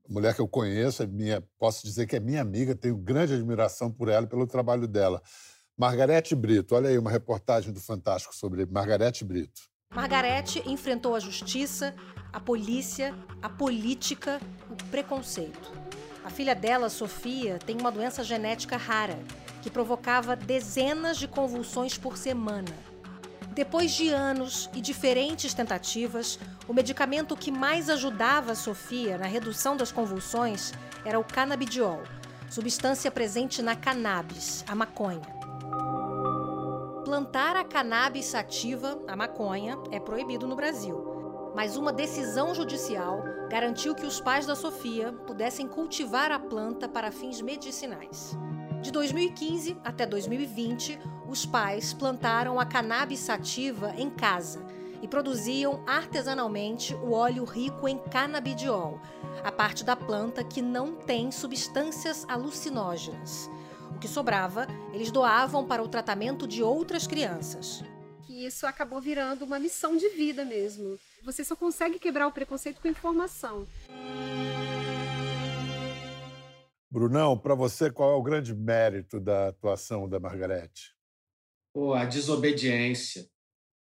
mulher 0.07 0.35
que 0.35 0.41
eu 0.41 0.47
conheço, 0.47 1.01
é 1.01 1.07
minha, 1.07 1.43
posso 1.57 1.83
dizer 1.83 2.05
que 2.05 2.15
é 2.15 2.19
minha 2.19 2.41
amiga, 2.41 2.75
tenho 2.75 2.95
grande 2.95 3.33
admiração 3.33 3.91
por 3.91 4.07
ela 4.07 4.25
e 4.25 4.29
pelo 4.29 4.45
trabalho 4.45 4.87
dela. 4.87 5.21
Margarete 5.75 6.35
Brito, 6.35 6.75
olha 6.75 6.89
aí 6.89 6.97
uma 6.99 7.09
reportagem 7.09 7.73
do 7.73 7.79
Fantástico 7.79 8.35
sobre 8.35 8.65
Margarete 8.67 9.25
Brito. 9.25 9.61
Margarete 9.91 10.61
enfrentou 10.69 11.15
a 11.15 11.19
justiça, 11.19 11.95
a 12.31 12.39
polícia, 12.39 13.15
a 13.41 13.49
política, 13.49 14.39
o 14.69 14.75
preconceito. 14.89 15.71
A 16.23 16.29
filha 16.29 16.55
dela, 16.55 16.89
Sofia, 16.89 17.59
tem 17.59 17.77
uma 17.79 17.91
doença 17.91 18.23
genética 18.23 18.77
rara 18.77 19.17
que 19.63 19.71
provocava 19.71 20.35
dezenas 20.35 21.17
de 21.17 21.25
convulsões 21.25 21.97
por 21.97 22.17
semana. 22.17 22.67
Depois 23.53 23.91
de 23.91 24.09
anos 24.09 24.69
e 24.73 24.81
diferentes 24.81 25.53
tentativas, 25.53 26.37
o 26.67 26.73
medicamento 26.73 27.37
que 27.37 27.49
mais 27.49 27.89
ajudava 27.89 28.55
Sofia 28.55 29.17
na 29.17 29.25
redução 29.25 29.77
das 29.77 29.89
convulsões 29.89 30.73
era 31.05 31.17
o 31.17 31.23
canabidiol, 31.23 32.03
substância 32.49 33.09
presente 33.09 33.61
na 33.61 33.73
cannabis, 33.73 34.65
a 34.67 34.75
maconha. 34.75 35.21
Plantar 37.05 37.55
a 37.55 37.63
cannabis 37.63 38.25
sativa, 38.25 39.01
a 39.07 39.15
maconha, 39.15 39.77
é 39.91 39.99
proibido 39.99 40.45
no 40.45 40.57
Brasil. 40.57 41.53
Mas 41.55 41.77
uma 41.77 41.93
decisão 41.93 42.53
judicial 42.53 43.23
garantiu 43.49 43.95
que 43.95 44.05
os 44.05 44.19
pais 44.19 44.45
da 44.45 44.55
Sofia 44.55 45.13
pudessem 45.13 45.69
cultivar 45.69 46.31
a 46.31 46.39
planta 46.39 46.89
para 46.89 47.11
fins 47.11 47.39
medicinais. 47.39 48.35
De 48.83 48.91
2015 48.91 49.77
até 49.81 50.05
2020, 50.05 50.99
os 51.29 51.45
pais 51.45 51.93
plantaram 51.93 52.59
a 52.59 52.65
cannabis 52.65 53.19
sativa 53.19 53.93
em 53.97 54.09
casa 54.09 54.61
e 55.01 55.07
produziam 55.07 55.81
artesanalmente 55.87 56.93
o 56.95 57.13
óleo 57.13 57.45
rico 57.45 57.87
em 57.87 57.97
canabidiol, 57.97 58.99
a 59.41 59.49
parte 59.49 59.85
da 59.85 59.95
planta 59.95 60.43
que 60.43 60.61
não 60.61 60.97
tem 60.97 61.31
substâncias 61.31 62.25
alucinógenas. 62.27 63.49
O 63.95 63.99
que 63.99 64.07
sobrava, 64.07 64.67
eles 64.91 65.11
doavam 65.11 65.65
para 65.65 65.81
o 65.81 65.87
tratamento 65.87 66.45
de 66.45 66.61
outras 66.61 67.07
crianças. 67.07 67.81
E 68.27 68.45
isso 68.45 68.67
acabou 68.67 68.99
virando 68.99 69.45
uma 69.45 69.59
missão 69.59 69.95
de 69.95 70.09
vida 70.09 70.43
mesmo. 70.43 70.99
Você 71.23 71.45
só 71.45 71.55
consegue 71.55 71.99
quebrar 71.99 72.27
o 72.27 72.33
preconceito 72.33 72.81
com 72.81 72.89
informação. 72.89 73.65
Brunão, 76.93 77.35
para 77.35 77.55
você, 77.55 77.89
qual 77.89 78.11
é 78.11 78.15
o 78.15 78.21
grande 78.21 78.53
mérito 78.53 79.19
da 79.19 79.47
atuação 79.47 80.07
da 80.07 80.19
Margarete? 80.19 80.93
Pô, 81.73 81.95
a 81.95 82.05
desobediência. 82.05 83.27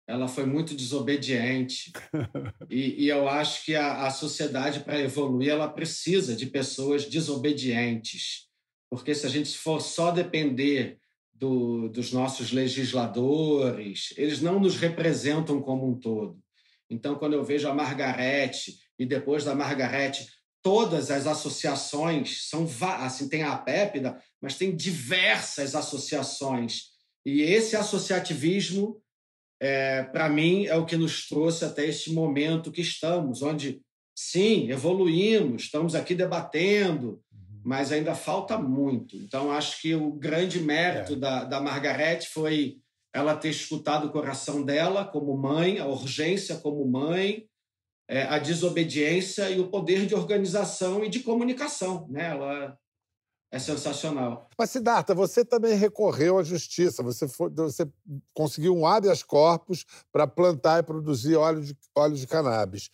Ela 0.07 0.29
foi 0.29 0.47
muito 0.47 0.77
desobediente. 0.77 1.93
e, 2.71 3.07
e, 3.07 3.09
eu 3.09 3.29
acho 3.29 3.65
que 3.65 3.75
a, 3.75 4.07
a 4.07 4.13
sociedade, 4.13 4.79
para 4.85 5.01
evoluir, 5.01 5.49
ela 5.49 5.69
precisa 5.69 6.37
de 6.37 6.47
pessoas 6.47 7.05
desobedientes. 7.05 8.49
Porque 8.89 9.13
se 9.13 9.27
a 9.27 9.29
gente 9.29 9.59
for 9.59 9.81
só 9.81 10.13
depender 10.13 11.01
do, 11.35 11.89
dos 11.89 12.13
nossos 12.13 12.53
legisladores, 12.53 14.15
eles 14.17 14.41
não 14.41 14.61
nos 14.61 14.77
representam 14.77 15.61
como 15.61 15.91
um 15.91 15.99
todo. 15.99 16.39
Então, 16.89 17.17
quando 17.17 17.33
eu 17.33 17.43
vejo 17.43 17.67
a 17.67 17.75
Margarete 17.75 18.79
e 18.97 19.05
depois 19.05 19.43
da 19.43 19.53
Margarete 19.53 20.29
todas 20.63 21.11
as 21.11 21.27
associações 21.27 22.49
são 22.49 22.67
assim 22.99 23.29
tem 23.29 23.43
a 23.43 23.57
Pépida, 23.57 24.21
mas 24.41 24.57
tem 24.57 24.75
diversas 24.75 25.75
associações 25.75 26.91
e 27.25 27.43
esse 27.43 27.77
associativismo 27.77 29.01
é, 29.61 30.03
para 30.05 30.29
mim 30.29 30.65
é 30.65 30.75
o 30.75 30.87
que 30.87 30.97
nos 30.97 31.29
trouxe 31.29 31.65
até 31.65 31.87
este 31.87 32.13
momento 32.13 32.73
que 32.73 32.81
estamos, 32.81 33.43
onde 33.43 33.83
sim 34.17 34.71
evoluímos, 34.71 35.65
estamos 35.65 35.95
aqui 35.95 36.15
debatendo, 36.15 37.23
uhum. 37.33 37.61
mas 37.63 37.93
ainda 37.93 38.15
falta 38.15 38.57
muito. 38.57 39.17
Então 39.17 39.53
acho 39.53 39.81
que 39.83 39.95
o 39.95 40.13
grande 40.13 40.61
mérito 40.61 41.13
é. 41.13 41.17
da, 41.17 41.45
da 41.45 41.61
Margarete 41.61 42.29
foi 42.29 42.79
ela 43.13 43.37
ter 43.37 43.51
escutado 43.51 44.07
o 44.07 44.13
coração 44.13 44.63
dela 44.63 45.05
como 45.05 45.37
mãe, 45.37 45.79
a 45.79 45.87
urgência 45.87 46.57
como 46.57 46.87
mãe, 46.87 47.45
é, 48.11 48.25
a 48.25 48.41
desobediência 48.41 49.49
e 49.51 49.61
o 49.61 49.69
poder 49.69 50.05
de 50.05 50.17
organização 50.17 51.05
e 51.05 51.09
de 51.09 51.21
comunicação. 51.21 52.09
Né? 52.09 52.31
Ela 52.31 52.77
é 53.53 53.59
sensacional. 53.61 54.49
Mas, 54.59 54.71
Siddhartha, 54.71 55.15
você 55.15 55.45
também 55.45 55.77
recorreu 55.77 56.37
à 56.37 56.43
justiça. 56.43 57.05
Você, 57.05 57.29
foi, 57.29 57.51
você 57.51 57.89
conseguiu 58.35 58.77
um 58.77 58.85
habeas 58.85 59.23
corpus 59.23 59.87
para 60.11 60.27
plantar 60.27 60.81
e 60.81 60.83
produzir 60.83 61.37
óleo 61.37 61.63
de, 61.63 61.77
óleo 61.97 62.17
de 62.17 62.27
cannabis. 62.27 62.91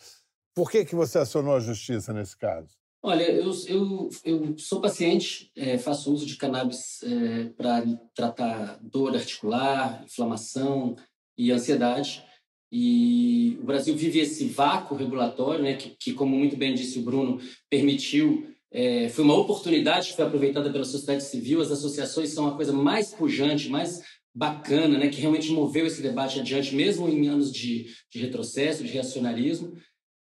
Por 0.54 0.70
que, 0.70 0.84
que 0.84 0.94
você 0.94 1.18
acionou 1.18 1.56
a 1.56 1.60
justiça 1.60 2.12
nesse 2.12 2.36
caso? 2.36 2.68
Olha, 3.02 3.22
eu, 3.22 3.52
eu, 3.68 4.10
eu 4.22 4.58
sou 4.58 4.82
paciente, 4.82 5.50
é, 5.56 5.78
faço 5.78 6.12
uso 6.12 6.26
de 6.26 6.36
cannabis 6.36 7.02
é, 7.02 7.44
para 7.56 7.82
tratar 8.14 8.78
dor 8.82 9.14
articular, 9.14 10.02
inflamação 10.04 10.94
e 11.38 11.50
ansiedade. 11.50 12.25
E 12.70 13.58
o 13.60 13.64
Brasil 13.64 13.94
vive 13.94 14.18
esse 14.18 14.46
vácuo 14.46 14.96
regulatório, 14.96 15.62
né, 15.62 15.74
que, 15.74 15.96
que 15.98 16.12
como 16.12 16.36
muito 16.36 16.56
bem 16.56 16.74
disse 16.74 16.98
o 16.98 17.02
Bruno, 17.02 17.40
permitiu, 17.70 18.48
é, 18.72 19.08
foi 19.08 19.24
uma 19.24 19.36
oportunidade 19.36 20.08
que 20.08 20.16
foi 20.16 20.24
aproveitada 20.24 20.70
pela 20.70 20.84
sociedade 20.84 21.24
civil. 21.24 21.60
As 21.60 21.70
associações 21.70 22.30
são 22.30 22.46
a 22.46 22.56
coisa 22.56 22.72
mais 22.72 23.12
pujante, 23.12 23.68
mais 23.68 24.02
bacana, 24.34 24.98
né, 24.98 25.08
que 25.08 25.20
realmente 25.20 25.50
moveu 25.50 25.86
esse 25.86 26.02
debate 26.02 26.40
adiante, 26.40 26.74
mesmo 26.74 27.08
em 27.08 27.28
anos 27.28 27.50
de, 27.50 27.86
de 28.12 28.18
retrocesso, 28.18 28.84
de 28.84 28.92
reacionarismo. 28.92 29.74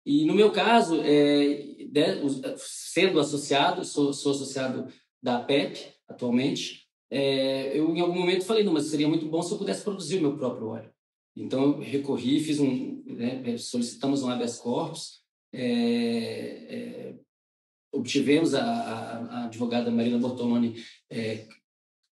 E 0.05 0.25
no 0.25 0.35
meu 0.35 0.51
caso, 0.51 1.01
é, 1.01 1.65
sendo 2.57 3.19
associado, 3.19 3.83
sou, 3.85 4.13
sou, 4.13 4.33
associado 4.33 4.87
da 5.21 5.39
PEP 5.39 5.79
atualmente, 6.07 6.83
é, 7.09 7.77
eu 7.77 7.95
em 7.95 8.01
algum 8.01 8.19
momento 8.19 8.45
falei, 8.45 8.63
não, 8.63 8.73
mas 8.73 8.85
seria 8.85 9.07
muito 9.07 9.27
bom 9.27 9.41
se 9.41 9.51
eu 9.51 9.57
pudesse 9.57 9.83
produzir 9.83 10.17
o 10.17 10.21
meu 10.21 10.37
próprio 10.37 10.67
óleo. 10.67 10.92
Então 11.35 11.79
recorri, 11.79 12.39
fiz 12.39 12.59
um, 12.59 13.03
né, 13.05 13.57
solicitamos 13.57 14.21
um 14.21 14.29
habeas 14.29 14.59
corpus, 14.59 15.23
é, 15.51 15.63
é, 16.69 17.15
obtivemos 17.91 18.53
a, 18.53 18.63
a, 18.63 19.17
a, 19.17 19.45
advogada 19.45 19.91
Marina 19.91 20.17
Bortoloni 20.17 20.83
é, 21.09 21.47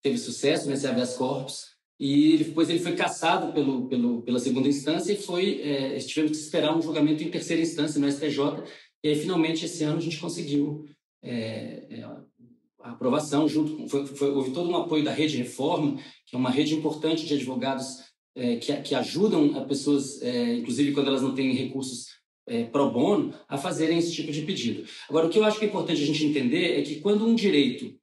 teve 0.02 0.18
sucesso 0.18 0.70
nesse 0.70 0.88
habeas 0.88 1.16
corpus 1.16 1.72
e 2.00 2.38
depois 2.38 2.70
ele 2.70 2.80
foi 2.80 2.96
cassado 2.96 3.52
pelo, 3.52 3.88
pelo, 3.88 4.22
pela 4.22 4.40
segunda 4.40 4.68
instância 4.68 5.12
e 5.14 5.18
foi 5.18 5.62
é, 5.62 5.98
tivemos 5.98 6.38
que 6.38 6.44
esperar 6.44 6.76
um 6.76 6.82
julgamento 6.82 7.24
em 7.24 7.32
terceira 7.32 7.62
instância 7.62 8.00
no 8.00 8.12
STJ 8.12 8.64
e 9.04 9.10
aí 9.10 9.16
finalmente 9.16 9.66
esse 9.66 9.84
ano 9.84 9.98
a 9.98 10.02
gente 10.02 10.20
conseguiu 10.20 10.86
é, 11.24 11.88
é, 11.90 12.04
a 12.04 12.92
aprovação 12.92 13.48
junto 13.48 13.76
com, 13.76 13.88
foi, 13.88 14.06
foi, 14.06 14.32
houve 14.32 14.52
todo 14.52 14.70
um 14.70 14.78
apoio 14.78 15.04
da 15.04 15.12
rede 15.12 15.38
Reforma 15.38 16.00
que 16.28 16.36
é 16.36 16.40
uma 16.40 16.52
rede 16.52 16.76
importante 16.76 17.26
de 17.26 17.34
advogados 17.34 18.11
é, 18.36 18.56
que, 18.58 18.74
que 18.82 18.96
ajudam 18.96 19.58
as 19.58 19.68
pessoas 19.68 20.22
é, 20.22 20.56
inclusive 20.56 20.94
quando 20.94 21.08
elas 21.08 21.22
não 21.22 21.36
têm 21.36 21.54
recursos 21.54 22.08
é, 22.48 22.64
pro 22.64 22.90
bono 22.92 23.34
a 23.48 23.58
fazerem 23.58 23.98
esse 23.98 24.12
tipo 24.12 24.32
de 24.32 24.42
pedido 24.42 24.84
agora 25.10 25.28
o 25.28 25.30
que 25.30 25.38
eu 25.38 25.46
acho 25.46 25.60
que 25.60 25.66
é 25.66 25.68
importante 25.68 26.02
a 26.02 26.06
gente 26.06 26.26
entender 26.26 26.80
é 26.80 26.82
que 26.82 27.00
quando 27.00 27.26
um 27.26 27.36
direito 27.36 28.00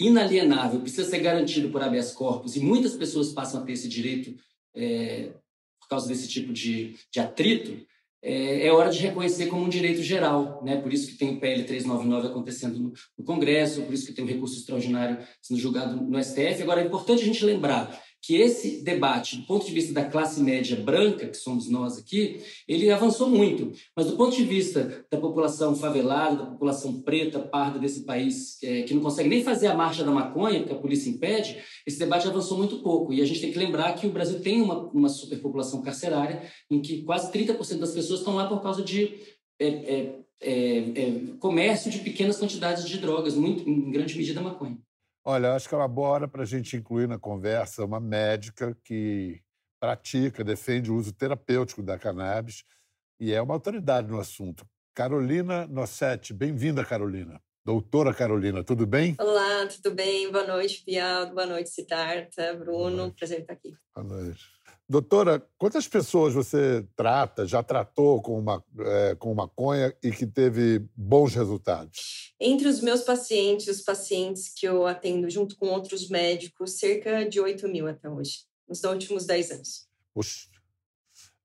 inalienável, 0.00 0.80
precisa 0.80 1.08
ser 1.08 1.20
garantido 1.20 1.68
por 1.68 1.82
habeas 1.82 2.12
corpus, 2.12 2.56
e 2.56 2.60
muitas 2.60 2.94
pessoas 2.94 3.32
passam 3.32 3.60
a 3.60 3.64
ter 3.64 3.72
esse 3.72 3.86
direito 3.86 4.34
é, 4.74 5.34
por 5.78 5.88
causa 5.88 6.08
desse 6.08 6.26
tipo 6.26 6.52
de, 6.54 6.96
de 7.12 7.20
atrito, 7.20 7.86
é, 8.22 8.66
é, 8.66 8.72
hora 8.72 8.90
de 8.90 8.98
reconhecer 8.98 9.46
como 9.46 9.64
um 9.64 9.68
direito 9.68 10.02
geral. 10.02 10.62
Né? 10.64 10.80
Por 10.80 10.92
isso 10.92 11.06
que 11.06 11.18
tem 11.18 11.36
o 11.36 11.40
PL 11.40 11.64
399 11.64 12.28
acontecendo 12.28 12.78
no, 12.78 12.92
no 13.18 13.24
Congresso, 13.24 13.82
por 13.82 13.92
isso 13.92 14.06
que 14.06 14.12
tem 14.12 14.24
o 14.24 14.28
recurso 14.28 14.58
extraordinário 14.58 15.18
sendo 15.42 15.60
julgado 15.60 15.96
no 15.96 16.22
STF. 16.22 16.62
Agora, 16.62 16.80
é 16.80 16.86
importante 16.86 17.22
a 17.22 17.26
gente 17.26 17.44
lembrar 17.44 18.02
que 18.22 18.36
esse 18.36 18.82
debate, 18.82 19.36
do 19.36 19.46
ponto 19.46 19.64
de 19.64 19.72
vista 19.72 19.92
da 19.94 20.04
classe 20.04 20.42
média 20.42 20.76
branca, 20.76 21.26
que 21.26 21.36
somos 21.36 21.68
nós 21.70 21.96
aqui, 21.96 22.40
ele 22.68 22.90
avançou 22.90 23.30
muito. 23.30 23.72
Mas 23.96 24.06
do 24.06 24.16
ponto 24.16 24.36
de 24.36 24.44
vista 24.44 25.04
da 25.10 25.18
população 25.18 25.74
favelada, 25.74 26.36
da 26.36 26.46
população 26.46 27.00
preta, 27.00 27.38
parda 27.38 27.78
desse 27.78 28.04
país, 28.04 28.62
é, 28.62 28.82
que 28.82 28.92
não 28.92 29.02
consegue 29.02 29.28
nem 29.28 29.42
fazer 29.42 29.68
a 29.68 29.74
marcha 29.74 30.04
da 30.04 30.10
maconha, 30.10 30.60
porque 30.60 30.74
a 30.74 30.78
polícia 30.78 31.08
impede, 31.08 31.58
esse 31.86 31.98
debate 31.98 32.28
avançou 32.28 32.58
muito 32.58 32.82
pouco. 32.82 33.12
E 33.12 33.22
a 33.22 33.24
gente 33.24 33.40
tem 33.40 33.52
que 33.52 33.58
lembrar 33.58 33.94
que 33.94 34.06
o 34.06 34.12
Brasil 34.12 34.40
tem 34.40 34.60
uma, 34.60 34.88
uma 34.90 35.08
superpopulação 35.08 35.80
carcerária, 35.80 36.42
em 36.70 36.80
que 36.82 37.02
quase 37.02 37.32
30% 37.32 37.78
das 37.78 37.92
pessoas 37.92 38.20
estão 38.20 38.34
lá 38.34 38.46
por 38.46 38.60
causa 38.62 38.82
de 38.82 39.18
é, 39.58 39.66
é, 39.66 40.20
é, 40.42 40.78
é, 40.78 41.36
comércio 41.38 41.90
de 41.90 41.98
pequenas 41.98 42.38
quantidades 42.38 42.88
de 42.88 42.98
drogas, 42.98 43.34
muito, 43.34 43.68
em 43.68 43.90
grande 43.90 44.16
medida 44.16 44.40
maconha. 44.40 44.78
Olha, 45.24 45.54
acho 45.54 45.68
que 45.68 45.74
é 45.74 45.78
uma 45.78 45.88
boa 45.88 46.08
hora 46.08 46.28
para 46.28 46.42
a 46.42 46.46
gente 46.46 46.76
incluir 46.76 47.06
na 47.06 47.18
conversa 47.18 47.84
uma 47.84 48.00
médica 48.00 48.74
que 48.82 49.42
pratica, 49.78 50.42
defende 50.42 50.90
o 50.90 50.96
uso 50.96 51.12
terapêutico 51.12 51.82
da 51.82 51.98
cannabis 51.98 52.64
e 53.18 53.32
é 53.32 53.40
uma 53.40 53.54
autoridade 53.54 54.08
no 54.08 54.18
assunto. 54.18 54.66
Carolina 54.94 55.66
Nossetti, 55.66 56.32
bem-vinda, 56.32 56.84
Carolina. 56.84 57.40
Doutora 57.62 58.14
Carolina, 58.14 58.64
tudo 58.64 58.86
bem? 58.86 59.14
Olá, 59.20 59.66
tudo 59.66 59.94
bem? 59.94 60.32
Boa 60.32 60.46
noite, 60.46 60.82
Bialdo. 60.84 61.34
Boa 61.34 61.46
noite, 61.46 61.68
Siddhartha, 61.68 62.54
Bruno. 62.54 63.14
Prazer 63.14 63.40
estar 63.40 63.52
aqui. 63.52 63.74
Boa 63.94 64.06
noite. 64.06 64.59
Doutora, 64.90 65.40
quantas 65.56 65.86
pessoas 65.86 66.34
você 66.34 66.84
trata, 66.96 67.46
já 67.46 67.62
tratou 67.62 68.20
com, 68.20 68.36
uma, 68.36 68.60
é, 68.80 69.14
com 69.14 69.32
maconha 69.32 69.94
e 70.02 70.10
que 70.10 70.26
teve 70.26 70.84
bons 70.96 71.32
resultados? 71.32 72.34
Entre 72.40 72.66
os 72.66 72.80
meus 72.80 73.02
pacientes, 73.02 73.68
os 73.68 73.82
pacientes 73.82 74.48
que 74.52 74.66
eu 74.66 74.88
atendo 74.88 75.30
junto 75.30 75.56
com 75.56 75.68
outros 75.68 76.08
médicos, 76.08 76.72
cerca 76.72 77.24
de 77.24 77.38
8 77.38 77.68
mil 77.68 77.86
até 77.86 78.10
hoje, 78.10 78.40
nos 78.68 78.82
últimos 78.82 79.26
10 79.26 79.52
anos. 79.52 79.86
Puxa, 80.12 80.48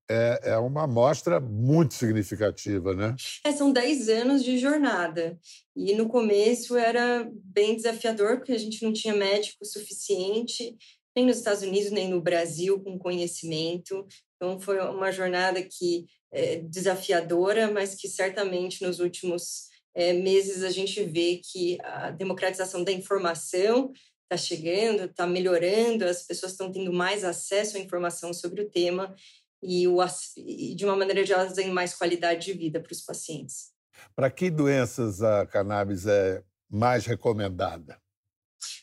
é, 0.08 0.40
é 0.42 0.58
uma 0.58 0.82
amostra 0.82 1.38
muito 1.38 1.94
significativa, 1.94 2.94
né? 2.94 3.14
É, 3.44 3.52
são 3.52 3.72
10 3.72 4.08
anos 4.08 4.42
de 4.42 4.58
jornada. 4.58 5.38
E 5.74 5.94
no 5.94 6.08
começo 6.08 6.76
era 6.76 7.30
bem 7.44 7.76
desafiador, 7.76 8.38
porque 8.38 8.52
a 8.52 8.58
gente 8.58 8.82
não 8.82 8.92
tinha 8.92 9.14
médico 9.14 9.64
suficiente 9.64 10.76
nem 11.16 11.24
nos 11.24 11.38
Estados 11.38 11.62
Unidos, 11.62 11.90
nem 11.90 12.10
no 12.10 12.20
Brasil, 12.20 12.78
com 12.80 12.98
conhecimento. 12.98 14.06
Então, 14.36 14.60
foi 14.60 14.78
uma 14.80 15.10
jornada 15.10 15.62
que 15.62 16.06
é 16.30 16.56
desafiadora, 16.58 17.70
mas 17.70 17.94
que 17.94 18.06
certamente 18.06 18.84
nos 18.84 19.00
últimos 19.00 19.68
é, 19.94 20.12
meses 20.12 20.62
a 20.62 20.70
gente 20.70 21.02
vê 21.04 21.40
que 21.42 21.78
a 21.82 22.10
democratização 22.10 22.84
da 22.84 22.92
informação 22.92 23.92
está 24.24 24.36
chegando, 24.36 25.04
está 25.04 25.26
melhorando, 25.26 26.04
as 26.04 26.22
pessoas 26.26 26.52
estão 26.52 26.70
tendo 26.70 26.92
mais 26.92 27.24
acesso 27.24 27.78
à 27.78 27.80
informação 27.80 28.34
sobre 28.34 28.60
o 28.60 28.68
tema 28.68 29.14
e, 29.62 29.88
o, 29.88 29.98
e 30.36 30.74
de 30.74 30.84
uma 30.84 30.96
maneira 30.96 31.24
geral, 31.24 31.50
têm 31.50 31.70
mais 31.70 31.94
qualidade 31.94 32.44
de 32.44 32.52
vida 32.52 32.80
para 32.80 32.92
os 32.92 33.00
pacientes. 33.00 33.70
Para 34.14 34.30
que 34.30 34.50
doenças 34.50 35.22
a 35.22 35.46
cannabis 35.46 36.06
é 36.06 36.42
mais 36.68 37.06
recomendada? 37.06 37.98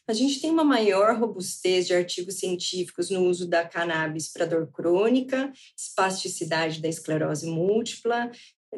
A 0.08 0.12
gente 0.14 0.42
tem 0.42 0.52
uma 0.52 0.66
maior 0.66 1.18
robustez 1.18 1.88
de 1.88 1.94
artigos 1.94 2.36
científicos 2.36 3.10
no 3.10 3.24
uso 3.24 3.48
da 3.48 3.66
cannabis 3.66 4.28
para 4.28 4.46
dor 4.46 4.70
crônica, 4.72 5.52
espasticidade 5.78 6.82
da 6.82 6.90
esclerose 6.90 7.46
múltipla, 7.46 8.30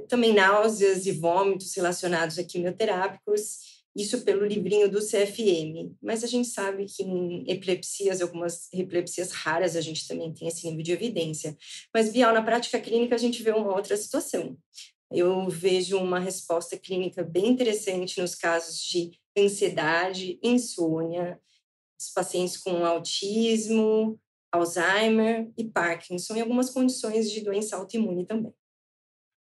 também 0.07 0.33
náuseas 0.33 1.05
e 1.07 1.11
vômitos 1.11 1.73
relacionados 1.73 2.37
a 2.37 2.43
quimioterápicos, 2.43 3.75
isso 3.95 4.21
pelo 4.23 4.45
livrinho 4.45 4.91
do 4.91 4.99
CFM. 4.99 5.95
Mas 6.01 6.23
a 6.23 6.27
gente 6.27 6.49
sabe 6.49 6.85
que 6.85 7.01
em 7.01 7.49
epilepsias, 7.49 8.21
algumas 8.21 8.71
epilepsias 8.73 9.31
raras, 9.31 9.75
a 9.75 9.81
gente 9.81 10.07
também 10.07 10.33
tem 10.33 10.47
esse 10.47 10.67
nível 10.67 10.83
de 10.83 10.91
evidência. 10.91 11.57
Mas, 11.93 12.11
Bial, 12.11 12.33
na 12.33 12.43
prática 12.43 12.79
clínica, 12.79 13.15
a 13.15 13.17
gente 13.17 13.41
vê 13.41 13.51
uma 13.51 13.73
outra 13.73 13.95
situação. 13.95 14.57
Eu 15.15 15.47
vejo 15.49 15.97
uma 15.97 16.19
resposta 16.19 16.77
clínica 16.77 17.23
bem 17.23 17.47
interessante 17.47 18.19
nos 18.19 18.35
casos 18.35 18.83
de 18.83 19.17
ansiedade, 19.37 20.37
insônia, 20.43 21.39
os 21.97 22.09
pacientes 22.09 22.57
com 22.57 22.85
autismo, 22.85 24.19
Alzheimer 24.51 25.49
e 25.57 25.63
Parkinson 25.63 26.35
e 26.35 26.41
algumas 26.41 26.69
condições 26.69 27.31
de 27.31 27.39
doença 27.41 27.77
autoimune 27.77 28.25
também. 28.25 28.53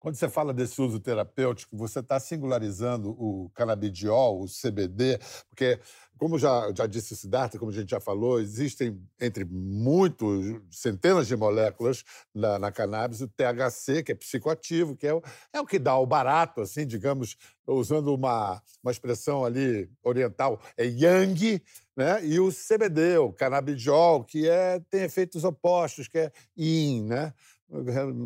Quando 0.02 0.16
você 0.16 0.28
fala 0.28 0.52
desse 0.52 0.82
uso 0.82 0.98
terapêutico, 0.98 1.76
você 1.76 2.00
está 2.00 2.18
singularizando 2.18 3.10
o 3.10 3.48
canabidiol, 3.54 4.42
o 4.42 4.46
CBD, 4.46 5.16
porque, 5.48 5.78
como 6.18 6.36
já, 6.36 6.72
já 6.76 6.88
disse 6.88 7.14
Siddhartha, 7.14 7.56
como 7.56 7.70
a 7.70 7.74
gente 7.74 7.90
já 7.90 8.00
falou, 8.00 8.40
existem 8.40 9.00
entre 9.20 9.44
muitos, 9.44 10.60
centenas 10.72 11.28
de 11.28 11.36
moléculas 11.36 12.02
na, 12.34 12.58
na 12.58 12.72
cannabis, 12.72 13.20
o 13.20 13.28
THC, 13.28 14.02
que 14.02 14.10
é 14.10 14.16
psicoativo, 14.16 14.96
que 14.96 15.06
é 15.06 15.14
o, 15.14 15.22
é 15.52 15.60
o 15.60 15.66
que 15.66 15.78
dá 15.78 15.96
o 15.96 16.04
barato, 16.04 16.62
assim, 16.62 16.84
digamos, 16.84 17.36
usando 17.64 18.12
uma, 18.12 18.60
uma 18.82 18.90
expressão 18.90 19.44
ali 19.44 19.88
oriental, 20.02 20.60
é 20.76 20.84
yang, 20.84 21.62
né? 21.96 22.26
e 22.26 22.40
o 22.40 22.50
CBD, 22.50 23.18
o 23.18 23.32
canabidiol, 23.32 24.24
que 24.24 24.48
é, 24.48 24.80
tem 24.90 25.02
efeitos 25.02 25.44
opostos, 25.44 26.08
que 26.08 26.18
é 26.18 26.32
yin, 26.56 27.04
né? 27.04 27.32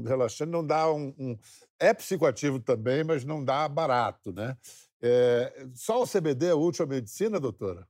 relaxante 0.05 0.51
não 0.51 0.67
dá 0.67 0.91
um, 0.93 1.15
um, 1.19 1.39
é 1.81 1.93
psicoativo 1.95 2.61
também, 2.61 3.05
mas 3.05 3.25
não 3.25 3.45
dá 3.45 3.69
barato, 3.69 4.33
né? 4.33 4.57
É, 5.01 5.67
só 5.75 6.03
o 6.03 6.07
CBD 6.07 6.47
é 6.47 6.55
útil 6.55 6.85
à 6.85 6.89
medicina, 6.89 7.39
doutora? 7.39 7.87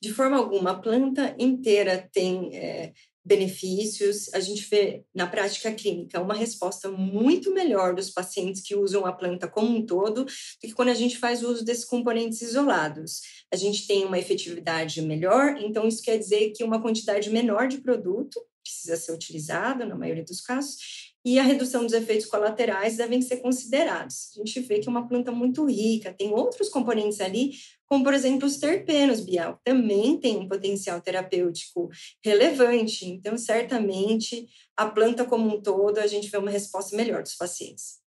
De 0.00 0.12
forma 0.12 0.36
alguma, 0.36 0.72
a 0.72 0.78
planta 0.78 1.34
inteira 1.38 2.08
tem 2.12 2.56
é, 2.56 2.92
benefícios. 3.24 4.32
A 4.34 4.40
gente 4.40 4.68
vê 4.68 5.04
na 5.14 5.26
prática 5.26 5.72
clínica 5.72 6.20
uma 6.20 6.34
resposta 6.34 6.90
muito 6.90 7.52
melhor 7.52 7.94
dos 7.94 8.10
pacientes 8.10 8.62
que 8.62 8.74
usam 8.74 9.06
a 9.06 9.12
planta 9.12 9.48
como 9.48 9.76
um 9.76 9.86
todo 9.86 10.24
do 10.24 10.30
que 10.60 10.72
quando 10.72 10.88
a 10.88 10.94
gente 10.94 11.18
faz 11.18 11.42
uso 11.42 11.64
desses 11.64 11.84
componentes 11.84 12.42
isolados. 12.42 13.20
A 13.52 13.56
gente 13.56 13.86
tem 13.86 14.04
uma 14.04 14.18
efetividade 14.18 15.00
melhor, 15.02 15.56
então 15.58 15.86
isso 15.86 16.02
quer 16.02 16.18
dizer 16.18 16.50
que 16.50 16.64
uma 16.64 16.82
quantidade 16.82 17.30
menor 17.30 17.68
de 17.68 17.80
produto 17.80 18.40
precisa 18.62 18.96
ser 18.96 19.12
utilizado 19.12 19.84
na 19.84 19.96
maioria 19.96 20.24
dos 20.24 20.40
casos 20.40 21.11
e 21.24 21.38
a 21.38 21.42
redução 21.42 21.84
dos 21.84 21.92
efeitos 21.92 22.26
colaterais 22.26 22.96
devem 22.96 23.22
ser 23.22 23.36
considerados. 23.38 24.30
A 24.34 24.38
gente 24.38 24.60
vê 24.60 24.78
que 24.78 24.88
é 24.88 24.90
uma 24.90 25.06
planta 25.06 25.30
muito 25.30 25.64
rica, 25.66 26.12
tem 26.12 26.32
outros 26.32 26.68
componentes 26.68 27.20
ali, 27.20 27.52
como, 27.86 28.04
por 28.04 28.14
exemplo, 28.14 28.46
os 28.46 28.56
terpenos, 28.56 29.20
Bial, 29.20 29.60
também 29.62 30.18
tem 30.18 30.38
um 30.38 30.48
potencial 30.48 31.00
terapêutico 31.00 31.90
relevante. 32.24 33.04
Então, 33.06 33.36
certamente, 33.36 34.46
a 34.76 34.86
planta 34.86 35.24
como 35.24 35.54
um 35.54 35.60
todo, 35.60 35.98
a 35.98 36.06
gente 36.06 36.30
vê 36.30 36.38
uma 36.38 36.50
resposta 36.50 36.96
melhor 36.96 37.22
dos 37.22 37.34
pacientes. 37.34 38.02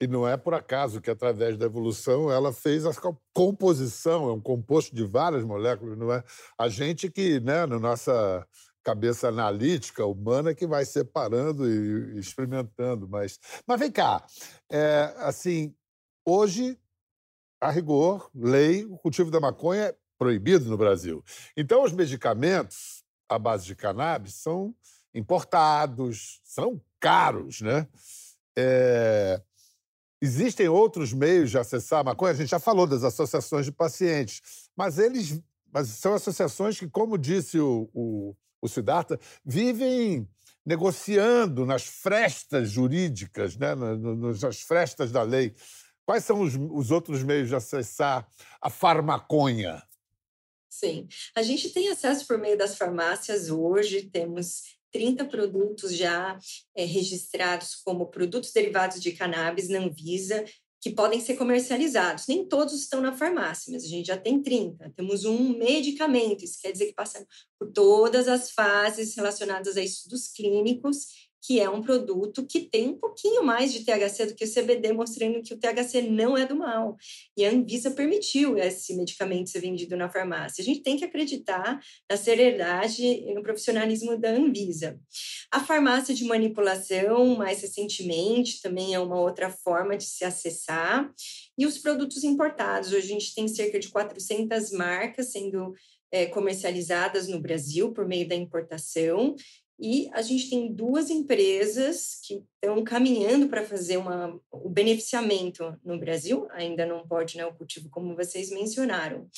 E 0.00 0.06
não 0.06 0.26
é 0.26 0.36
por 0.36 0.54
acaso 0.54 1.00
que, 1.00 1.10
através 1.10 1.56
da 1.56 1.66
evolução, 1.66 2.30
ela 2.30 2.52
fez 2.52 2.86
a 2.86 2.92
composição, 3.32 4.28
é 4.28 4.32
um 4.32 4.40
composto 4.40 4.94
de 4.94 5.04
várias 5.04 5.44
moléculas, 5.44 5.98
não 5.98 6.12
é? 6.12 6.22
A 6.56 6.68
gente 6.68 7.10
que, 7.10 7.40
né, 7.40 7.66
na 7.66 7.80
nossa 7.80 8.46
cabeça 8.82 9.28
analítica 9.28 10.04
humana 10.06 10.54
que 10.54 10.66
vai 10.66 10.84
separando 10.84 11.68
e 11.68 12.18
experimentando. 12.18 13.08
Mas, 13.08 13.38
mas 13.66 13.78
vem 13.78 13.90
cá, 13.90 14.24
é, 14.70 15.14
assim, 15.18 15.74
hoje, 16.24 16.78
a 17.60 17.70
rigor, 17.70 18.30
lei, 18.34 18.84
o 18.84 18.96
cultivo 18.96 19.30
da 19.30 19.40
maconha 19.40 19.82
é 19.82 19.96
proibido 20.18 20.68
no 20.68 20.76
Brasil. 20.76 21.24
Então, 21.56 21.82
os 21.84 21.92
medicamentos 21.92 23.04
à 23.28 23.38
base 23.38 23.66
de 23.66 23.74
cannabis 23.74 24.34
são 24.34 24.74
importados, 25.14 26.40
são 26.44 26.80
caros, 27.00 27.60
né? 27.60 27.86
É, 28.56 29.40
existem 30.20 30.68
outros 30.68 31.12
meios 31.12 31.50
de 31.50 31.58
acessar 31.58 32.00
a 32.00 32.04
maconha. 32.04 32.32
A 32.32 32.36
gente 32.36 32.50
já 32.50 32.58
falou 32.58 32.86
das 32.86 33.04
associações 33.04 33.64
de 33.64 33.72
pacientes, 33.72 34.70
mas 34.76 34.98
eles, 34.98 35.40
mas 35.72 35.88
são 35.88 36.14
associações 36.14 36.78
que, 36.78 36.88
como 36.88 37.16
disse 37.16 37.58
o, 37.58 37.88
o 37.94 38.36
o 38.60 38.68
Siddhartha, 38.68 39.18
vivem 39.44 40.28
negociando 40.64 41.64
nas 41.64 41.84
frestas 41.84 42.70
jurídicas, 42.70 43.56
né? 43.56 43.74
nas 43.74 44.60
frestas 44.60 45.10
da 45.10 45.22
lei. 45.22 45.54
Quais 46.04 46.24
são 46.24 46.40
os, 46.40 46.54
os 46.54 46.90
outros 46.90 47.22
meios 47.22 47.48
de 47.48 47.54
acessar 47.54 48.28
a 48.60 48.70
farmaconha? 48.70 49.82
Sim, 50.68 51.08
a 51.34 51.42
gente 51.42 51.70
tem 51.70 51.88
acesso 51.88 52.26
por 52.26 52.38
meio 52.38 52.56
das 52.56 52.76
farmácias 52.76 53.50
hoje, 53.50 54.10
temos 54.10 54.78
30 54.92 55.24
produtos 55.26 55.94
já 55.94 56.38
é, 56.74 56.84
registrados 56.84 57.74
como 57.76 58.06
produtos 58.06 58.52
derivados 58.52 59.00
de 59.00 59.12
cannabis 59.12 59.68
na 59.68 59.78
Anvisa, 59.78 60.44
que 60.80 60.90
podem 60.90 61.20
ser 61.20 61.36
comercializados. 61.36 62.26
Nem 62.26 62.46
todos 62.46 62.74
estão 62.74 63.00
na 63.00 63.12
farmácia, 63.12 63.72
mas 63.72 63.84
a 63.84 63.88
gente 63.88 64.06
já 64.06 64.16
tem 64.16 64.40
30. 64.40 64.92
Temos 64.96 65.24
um 65.24 65.56
medicamento, 65.58 66.44
isso 66.44 66.60
quer 66.60 66.72
dizer 66.72 66.86
que 66.86 66.94
passamos 66.94 67.28
por 67.58 67.70
todas 67.72 68.28
as 68.28 68.50
fases 68.50 69.16
relacionadas 69.16 69.76
a 69.76 69.82
estudos 69.82 70.28
clínicos 70.28 71.27
que 71.40 71.60
é 71.60 71.68
um 71.70 71.82
produto 71.82 72.44
que 72.46 72.60
tem 72.60 72.88
um 72.88 72.98
pouquinho 72.98 73.44
mais 73.44 73.72
de 73.72 73.84
THC 73.84 74.26
do 74.26 74.34
que 74.34 74.44
o 74.44 74.52
CBD, 74.52 74.92
mostrando 74.92 75.42
que 75.42 75.54
o 75.54 75.58
THC 75.58 76.02
não 76.02 76.36
é 76.36 76.44
do 76.44 76.56
mal. 76.56 76.96
E 77.36 77.44
a 77.44 77.50
Anvisa 77.50 77.90
permitiu 77.90 78.58
esse 78.58 78.96
medicamento 78.96 79.50
ser 79.50 79.60
vendido 79.60 79.96
na 79.96 80.10
farmácia. 80.10 80.62
A 80.62 80.64
gente 80.64 80.82
tem 80.82 80.96
que 80.96 81.04
acreditar 81.04 81.80
na 82.10 82.16
seriedade 82.16 83.02
e 83.04 83.32
no 83.34 83.42
profissionalismo 83.42 84.18
da 84.18 84.30
Anvisa. 84.30 84.98
A 85.50 85.60
farmácia 85.60 86.14
de 86.14 86.24
manipulação, 86.24 87.36
mais 87.36 87.62
recentemente, 87.62 88.60
também 88.60 88.94
é 88.94 89.00
uma 89.00 89.20
outra 89.20 89.50
forma 89.50 89.96
de 89.96 90.04
se 90.04 90.24
acessar. 90.24 91.10
E 91.56 91.66
os 91.66 91.78
produtos 91.78 92.24
importados, 92.24 92.92
hoje 92.92 93.06
a 93.06 93.12
gente 93.12 93.34
tem 93.34 93.48
cerca 93.48 93.78
de 93.78 93.88
400 93.88 94.72
marcas 94.72 95.32
sendo 95.32 95.72
é, 96.10 96.26
comercializadas 96.26 97.28
no 97.28 97.40
Brasil 97.40 97.92
por 97.92 98.06
meio 98.06 98.26
da 98.26 98.34
importação 98.34 99.34
e 99.78 100.08
a 100.12 100.22
gente 100.22 100.50
tem 100.50 100.72
duas 100.72 101.08
empresas 101.08 102.20
que 102.24 102.44
estão 102.54 102.82
caminhando 102.82 103.48
para 103.48 103.64
fazer 103.64 103.96
uma, 103.96 104.38
o 104.50 104.68
beneficiamento 104.68 105.78
no 105.84 105.98
Brasil, 105.98 106.48
ainda 106.50 106.84
não 106.84 107.06
pode, 107.06 107.36
né, 107.36 107.46
o 107.46 107.54
cultivo, 107.54 107.88
como 107.88 108.16
vocês 108.16 108.50
mencionaram. 108.50 109.28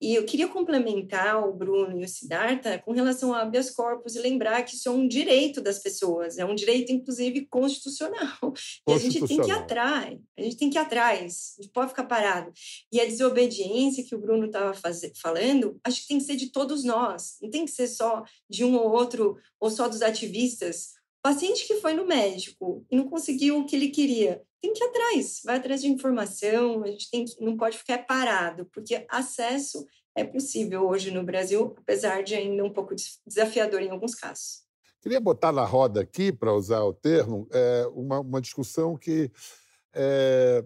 E 0.00 0.14
eu 0.14 0.24
queria 0.24 0.48
complementar 0.48 1.46
o 1.46 1.52
Bruno 1.52 2.00
e 2.00 2.04
o 2.04 2.08
Siddhartha 2.08 2.78
com 2.78 2.92
relação 2.92 3.34
ao 3.34 3.42
habeas 3.42 3.70
corpus 3.70 4.16
e 4.16 4.18
lembrar 4.18 4.62
que 4.62 4.74
isso 4.74 4.88
é 4.88 4.92
um 4.92 5.06
direito 5.06 5.60
das 5.60 5.78
pessoas, 5.78 6.38
é 6.38 6.44
um 6.44 6.54
direito, 6.54 6.90
inclusive, 6.90 7.46
constitucional. 7.46 8.38
E 8.88 8.92
a 8.92 8.98
gente 8.98 9.26
tem 9.26 9.40
que 9.40 9.48
ir 9.48 9.52
atrás, 9.52 10.18
a 10.36 10.42
gente 10.42 10.56
tem 10.56 10.70
que 10.70 10.76
ir 10.76 10.80
atrás, 10.80 11.54
a 11.58 11.62
gente 11.62 11.72
pode 11.72 11.90
ficar 11.90 12.04
parado. 12.04 12.52
E 12.90 13.00
a 13.00 13.04
desobediência 13.04 14.04
que 14.04 14.14
o 14.14 14.18
Bruno 14.18 14.46
estava 14.46 14.72
falando, 15.20 15.78
acho 15.84 16.02
que 16.02 16.08
tem 16.08 16.18
que 16.18 16.24
ser 16.24 16.36
de 16.36 16.50
todos 16.50 16.82
nós, 16.82 17.36
não 17.40 17.50
tem 17.50 17.64
que 17.64 17.70
ser 17.70 17.86
só 17.86 18.24
de 18.48 18.64
um 18.64 18.74
ou 18.74 18.90
outro, 18.90 19.36
ou 19.60 19.70
só 19.70 19.88
dos 19.88 20.02
ativistas. 20.02 20.99
O 21.20 21.22
paciente 21.22 21.66
que 21.66 21.74
foi 21.76 21.92
no 21.92 22.06
médico 22.06 22.82
e 22.90 22.96
não 22.96 23.06
conseguiu 23.06 23.58
o 23.58 23.66
que 23.66 23.76
ele 23.76 23.90
queria, 23.90 24.42
tem 24.58 24.72
que 24.72 24.82
ir 24.82 24.86
atrás, 24.86 25.42
vai 25.44 25.56
atrás 25.58 25.82
de 25.82 25.88
informação, 25.88 26.82
a 26.82 26.86
gente 26.86 27.10
tem 27.10 27.26
que, 27.26 27.38
não 27.44 27.58
pode 27.58 27.76
ficar 27.76 27.98
parado, 28.06 28.64
porque 28.72 29.04
acesso 29.06 29.86
é 30.14 30.24
possível 30.24 30.88
hoje 30.88 31.10
no 31.10 31.22
Brasil, 31.22 31.74
apesar 31.76 32.22
de 32.22 32.34
ainda 32.34 32.64
um 32.64 32.72
pouco 32.72 32.94
desafiador 33.26 33.82
em 33.82 33.90
alguns 33.90 34.14
casos. 34.14 34.62
Queria 35.02 35.20
botar 35.20 35.52
na 35.52 35.64
roda 35.64 36.00
aqui, 36.00 36.32
para 36.32 36.54
usar 36.54 36.82
o 36.84 36.92
termo, 36.94 37.46
é, 37.52 37.86
uma, 37.92 38.20
uma 38.20 38.40
discussão 38.40 38.96
que, 38.96 39.30
é, 39.94 40.64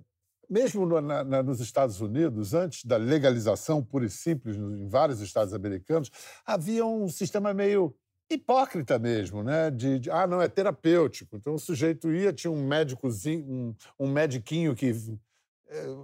mesmo 0.49 0.87
no, 0.87 1.01
na, 1.01 1.43
nos 1.43 1.61
Estados 1.61 2.01
Unidos, 2.01 2.55
antes 2.55 2.85
da 2.85 2.97
legalização 2.97 3.83
pura 3.83 4.07
e 4.07 4.11
simples 4.11 4.57
em 4.57 4.89
vários 4.89 5.21
estados 5.21 5.53
americanos, 5.53 6.11
havia 6.47 6.87
um 6.87 7.09
sistema 7.09 7.53
meio 7.53 7.93
hipócrita 8.31 8.99
mesmo, 8.99 9.43
né? 9.43 9.71
De, 9.71 9.99
de, 9.99 10.11
ah, 10.11 10.27
não, 10.27 10.41
é 10.41 10.49
terapêutico. 10.49 11.37
Então 11.37 11.55
o 11.55 11.59
sujeito 11.59 12.13
ia, 12.13 12.33
tinha 12.33 12.51
um 12.51 12.67
médicozinho, 12.67 13.45
um, 13.47 13.75
um 14.01 14.09
mediquinho 14.09 14.75
que. 14.75 14.93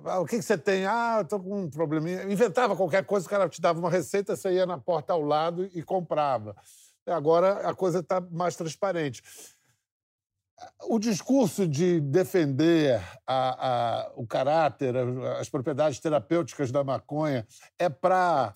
Ah, 0.04 0.20
o 0.20 0.26
que, 0.26 0.36
que 0.36 0.42
você 0.42 0.58
tem? 0.58 0.86
Ah, 0.86 1.18
eu 1.20 1.24
tô 1.24 1.40
com 1.40 1.62
um 1.62 1.70
probleminha. 1.70 2.24
Inventava 2.24 2.76
qualquer 2.76 3.04
coisa, 3.04 3.26
o 3.26 3.30
cara 3.30 3.48
te 3.48 3.60
dava 3.60 3.78
uma 3.78 3.90
receita, 3.90 4.36
você 4.36 4.52
ia 4.52 4.66
na 4.66 4.78
porta 4.78 5.12
ao 5.12 5.22
lado 5.22 5.68
e 5.74 5.82
comprava. 5.82 6.56
Agora 7.06 7.68
a 7.68 7.74
coisa 7.74 8.00
está 8.00 8.20
mais 8.20 8.56
transparente. 8.56 9.22
O 10.82 10.98
discurso 10.98 11.66
de 11.66 12.00
defender 12.00 13.00
a, 13.26 13.68
a, 13.68 14.12
o 14.14 14.26
caráter, 14.26 14.94
as 15.38 15.48
propriedades 15.48 15.98
terapêuticas 16.00 16.70
da 16.70 16.84
maconha 16.84 17.46
é 17.78 17.88
para 17.88 18.54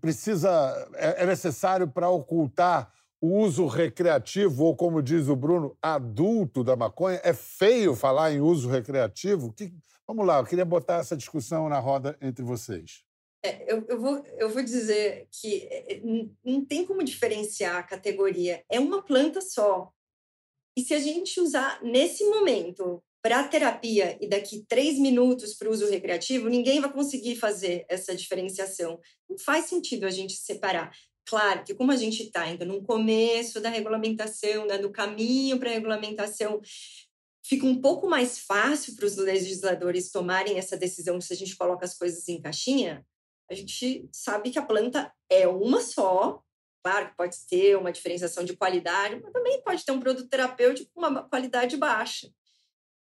precisa 0.00 0.48
é, 0.94 1.22
é 1.22 1.26
necessário 1.26 1.88
para 1.88 2.08
ocultar 2.08 2.92
o 3.20 3.38
uso 3.38 3.66
recreativo 3.66 4.64
ou 4.64 4.76
como 4.76 5.02
diz 5.02 5.28
o 5.28 5.36
Bruno, 5.36 5.76
adulto 5.80 6.62
da 6.62 6.76
maconha. 6.76 7.20
É 7.24 7.32
feio 7.32 7.94
falar 7.94 8.32
em 8.32 8.40
uso 8.40 8.68
recreativo. 8.68 9.52
Que... 9.52 9.72
Vamos 10.06 10.26
lá, 10.26 10.38
eu 10.40 10.44
queria 10.44 10.64
botar 10.64 10.96
essa 10.96 11.16
discussão 11.16 11.68
na 11.68 11.78
roda 11.78 12.16
entre 12.20 12.44
vocês. 12.44 13.02
É, 13.42 13.72
eu, 13.72 13.84
eu, 13.88 14.00
vou, 14.00 14.22
eu 14.38 14.50
vou 14.50 14.62
dizer 14.62 15.26
que 15.30 15.66
é, 15.70 15.94
é, 15.94 16.02
não 16.44 16.64
tem 16.64 16.86
como 16.86 17.02
diferenciar 17.02 17.76
a 17.76 17.82
categoria. 17.82 18.62
É 18.70 18.78
uma 18.78 19.02
planta 19.02 19.40
só. 19.40 19.90
E 20.76 20.82
se 20.82 20.92
a 20.92 20.98
gente 20.98 21.40
usar 21.40 21.82
nesse 21.82 22.24
momento 22.24 23.02
para 23.24 23.48
terapia 23.48 24.18
e 24.20 24.28
daqui 24.28 24.66
três 24.68 24.98
minutos 24.98 25.54
para 25.54 25.70
o 25.70 25.72
uso 25.72 25.88
recreativo, 25.88 26.50
ninguém 26.50 26.78
vai 26.78 26.92
conseguir 26.92 27.36
fazer 27.36 27.86
essa 27.88 28.14
diferenciação. 28.14 29.00
Não 29.26 29.38
faz 29.38 29.64
sentido 29.64 30.04
a 30.04 30.10
gente 30.10 30.34
separar. 30.34 30.94
Claro 31.26 31.64
que 31.64 31.74
como 31.74 31.90
a 31.90 31.96
gente 31.96 32.22
está 32.22 32.42
ainda 32.42 32.66
no 32.66 32.82
começo 32.82 33.62
da 33.62 33.70
regulamentação, 33.70 34.66
né, 34.66 34.76
no 34.76 34.92
caminho 34.92 35.58
para 35.58 35.70
a 35.70 35.72
regulamentação, 35.72 36.60
fica 37.42 37.64
um 37.64 37.80
pouco 37.80 38.06
mais 38.06 38.40
fácil 38.40 38.94
para 38.94 39.06
os 39.06 39.16
legisladores 39.16 40.10
tomarem 40.10 40.58
essa 40.58 40.76
decisão 40.76 41.18
se 41.18 41.32
a 41.32 41.36
gente 41.36 41.56
coloca 41.56 41.86
as 41.86 41.96
coisas 41.96 42.28
em 42.28 42.42
caixinha. 42.42 43.06
A 43.50 43.54
gente 43.54 44.06
sabe 44.12 44.50
que 44.50 44.58
a 44.58 44.66
planta 44.66 45.10
é 45.30 45.48
uma 45.48 45.80
só, 45.80 46.42
claro 46.84 47.08
que 47.08 47.16
pode 47.16 47.36
ter 47.48 47.74
uma 47.78 47.90
diferenciação 47.90 48.44
de 48.44 48.54
qualidade, 48.54 49.18
mas 49.22 49.32
também 49.32 49.62
pode 49.62 49.82
ter 49.82 49.92
um 49.92 50.00
produto 50.00 50.28
terapêutico 50.28 50.90
com 50.92 51.00
uma 51.00 51.26
qualidade 51.26 51.74
baixa. 51.78 52.28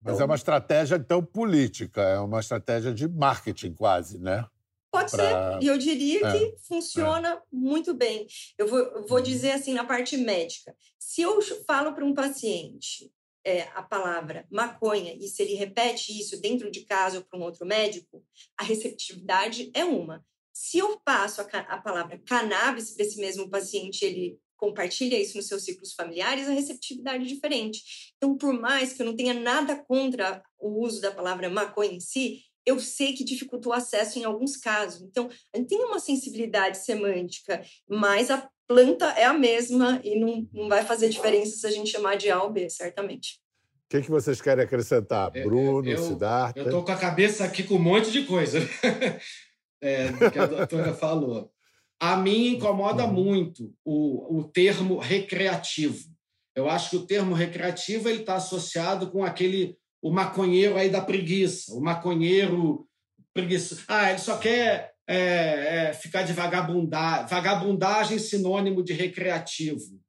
Mas 0.01 0.15
então, 0.15 0.25
é 0.25 0.27
uma 0.27 0.37
estratégia, 0.37 0.97
então, 0.97 1.25
política, 1.25 2.03
é 2.03 2.21
uma 2.21 2.41
estratégia 2.41 2.93
de 2.95 3.09
marketing, 3.09 3.75
quase, 3.75 4.19
né? 4.19 4.47
Pode 4.91 5.11
pra... 5.11 5.59
ser, 5.59 5.65
e 5.65 5.67
eu 5.67 5.77
diria 5.77 6.27
é, 6.27 6.33
que 6.33 6.57
funciona 6.67 7.29
é. 7.35 7.43
muito 7.53 7.93
bem. 7.95 8.27
Eu 8.57 8.67
vou, 8.67 8.79
eu 8.79 9.07
vou 9.07 9.21
dizer 9.21 9.53
assim, 9.53 9.75
na 9.75 9.85
parte 9.85 10.17
médica: 10.17 10.75
se 10.99 11.21
eu 11.21 11.41
falo 11.67 11.93
para 11.95 12.05
um 12.05 12.15
paciente 12.15 13.13
é, 13.45 13.63
a 13.75 13.83
palavra 13.83 14.47
maconha 14.51 15.15
e 15.15 15.29
se 15.29 15.43
ele 15.43 15.55
repete 15.55 16.19
isso 16.19 16.41
dentro 16.41 16.71
de 16.71 16.85
casa 16.85 17.19
ou 17.19 17.25
para 17.25 17.39
um 17.39 17.43
outro 17.43 17.67
médico, 17.67 18.25
a 18.57 18.65
receptividade 18.65 19.71
é 19.75 19.85
uma. 19.85 20.25
Se 20.53 20.79
eu 20.79 20.99
passo 21.01 21.41
a, 21.41 21.45
a 21.45 21.79
palavra 21.81 22.19
cannabis 22.19 22.91
para 22.91 23.05
esse 23.05 23.19
mesmo 23.21 23.49
paciente, 23.49 24.05
ele 24.05 24.39
compartilha 24.59 25.19
isso 25.19 25.37
nos 25.37 25.47
seus 25.47 25.65
ciclos 25.65 25.95
familiares, 25.95 26.49
a 26.49 26.53
receptividade 26.53 27.25
é 27.25 27.27
diferente. 27.27 28.13
Então, 28.17 28.37
por 28.37 28.53
mais 28.53 28.93
que 28.93 29.01
eu 29.01 29.07
não 29.07 29.17
tenha 29.17 29.33
nada 29.33 29.77
contra 29.77 30.43
o 30.59 30.85
uso 30.85 31.01
da 31.01 31.11
palavra 31.11 31.49
maconha 31.49 31.93
em 31.93 32.01
si, 32.01 32.43
eu 32.67 32.79
sei 32.79 33.15
que 33.15 33.25
dificultou 33.25 33.73
o 33.73 33.75
acesso 33.75 34.19
em 34.19 34.25
alguns 34.25 34.57
casos. 34.57 35.01
Então, 35.03 35.31
a 35.55 35.57
gente 35.57 35.69
tem 35.69 35.79
uma 35.79 35.99
sensibilidade 35.99 36.77
semântica, 36.79 37.63
mas 37.89 38.31
a 38.31 38.47
planta 38.67 39.07
é 39.13 39.25
a 39.25 39.33
mesma 39.33 40.01
e 40.05 40.21
não, 40.21 40.47
não 40.53 40.69
vai 40.69 40.85
fazer 40.85 41.09
diferença 41.09 41.57
se 41.57 41.67
a 41.67 41.71
gente 41.71 41.91
chamar 41.91 42.17
de 42.17 42.29
A 42.31 42.43
ou 42.43 42.51
B, 42.51 42.69
certamente. 42.69 43.41
O 43.87 43.89
que, 43.89 44.03
que 44.03 44.11
vocês 44.11 44.43
querem 44.43 44.65
acrescentar? 44.65 45.31
Bruno, 45.31 45.89
eu, 45.89 45.97
Siddhartha? 45.97 46.61
Eu 46.61 46.67
estou 46.67 46.85
com 46.85 46.93
a 46.93 46.97
cabeça 46.97 47.45
aqui 47.45 47.63
com 47.63 47.77
um 47.77 47.83
monte 47.83 48.11
de 48.11 48.27
coisa 48.27 48.59
é, 49.81 50.09
que 50.31 50.39
a 50.39 50.45
doutora 50.45 50.93
falou. 50.93 51.51
A 52.01 52.17
mim 52.17 52.55
incomoda 52.55 53.05
uhum. 53.05 53.13
muito 53.13 53.75
o, 53.85 54.39
o 54.39 54.45
termo 54.45 54.99
recreativo. 54.99 56.09
Eu 56.55 56.69
acho 56.69 56.91
que 56.91 56.97
o 56.97 57.07
termo 57.07 57.35
recreativo 57.35 58.09
ele 58.09 58.21
está 58.21 58.37
associado 58.37 59.11
com 59.11 59.25
aquele 59.25 59.77
o 60.01 60.13
maconheiro 60.13 60.77
aí 60.77 60.89
da 60.89 61.01
preguiça, 61.01 61.75
o 61.75 61.81
maconheiro 61.81 62.87
preguiça. 63.35 63.83
Ah, 63.89 64.11
ele 64.11 64.19
só 64.19 64.39
quer 64.39 64.93
é, 65.07 65.89
é, 65.89 65.93
ficar 65.93 66.23
de 66.23 66.33
vagabundagem, 66.33 67.27
vagabundagem 67.27 68.19
sinônimo 68.19 68.83
de 68.83 68.93
recreativo. 68.93 70.01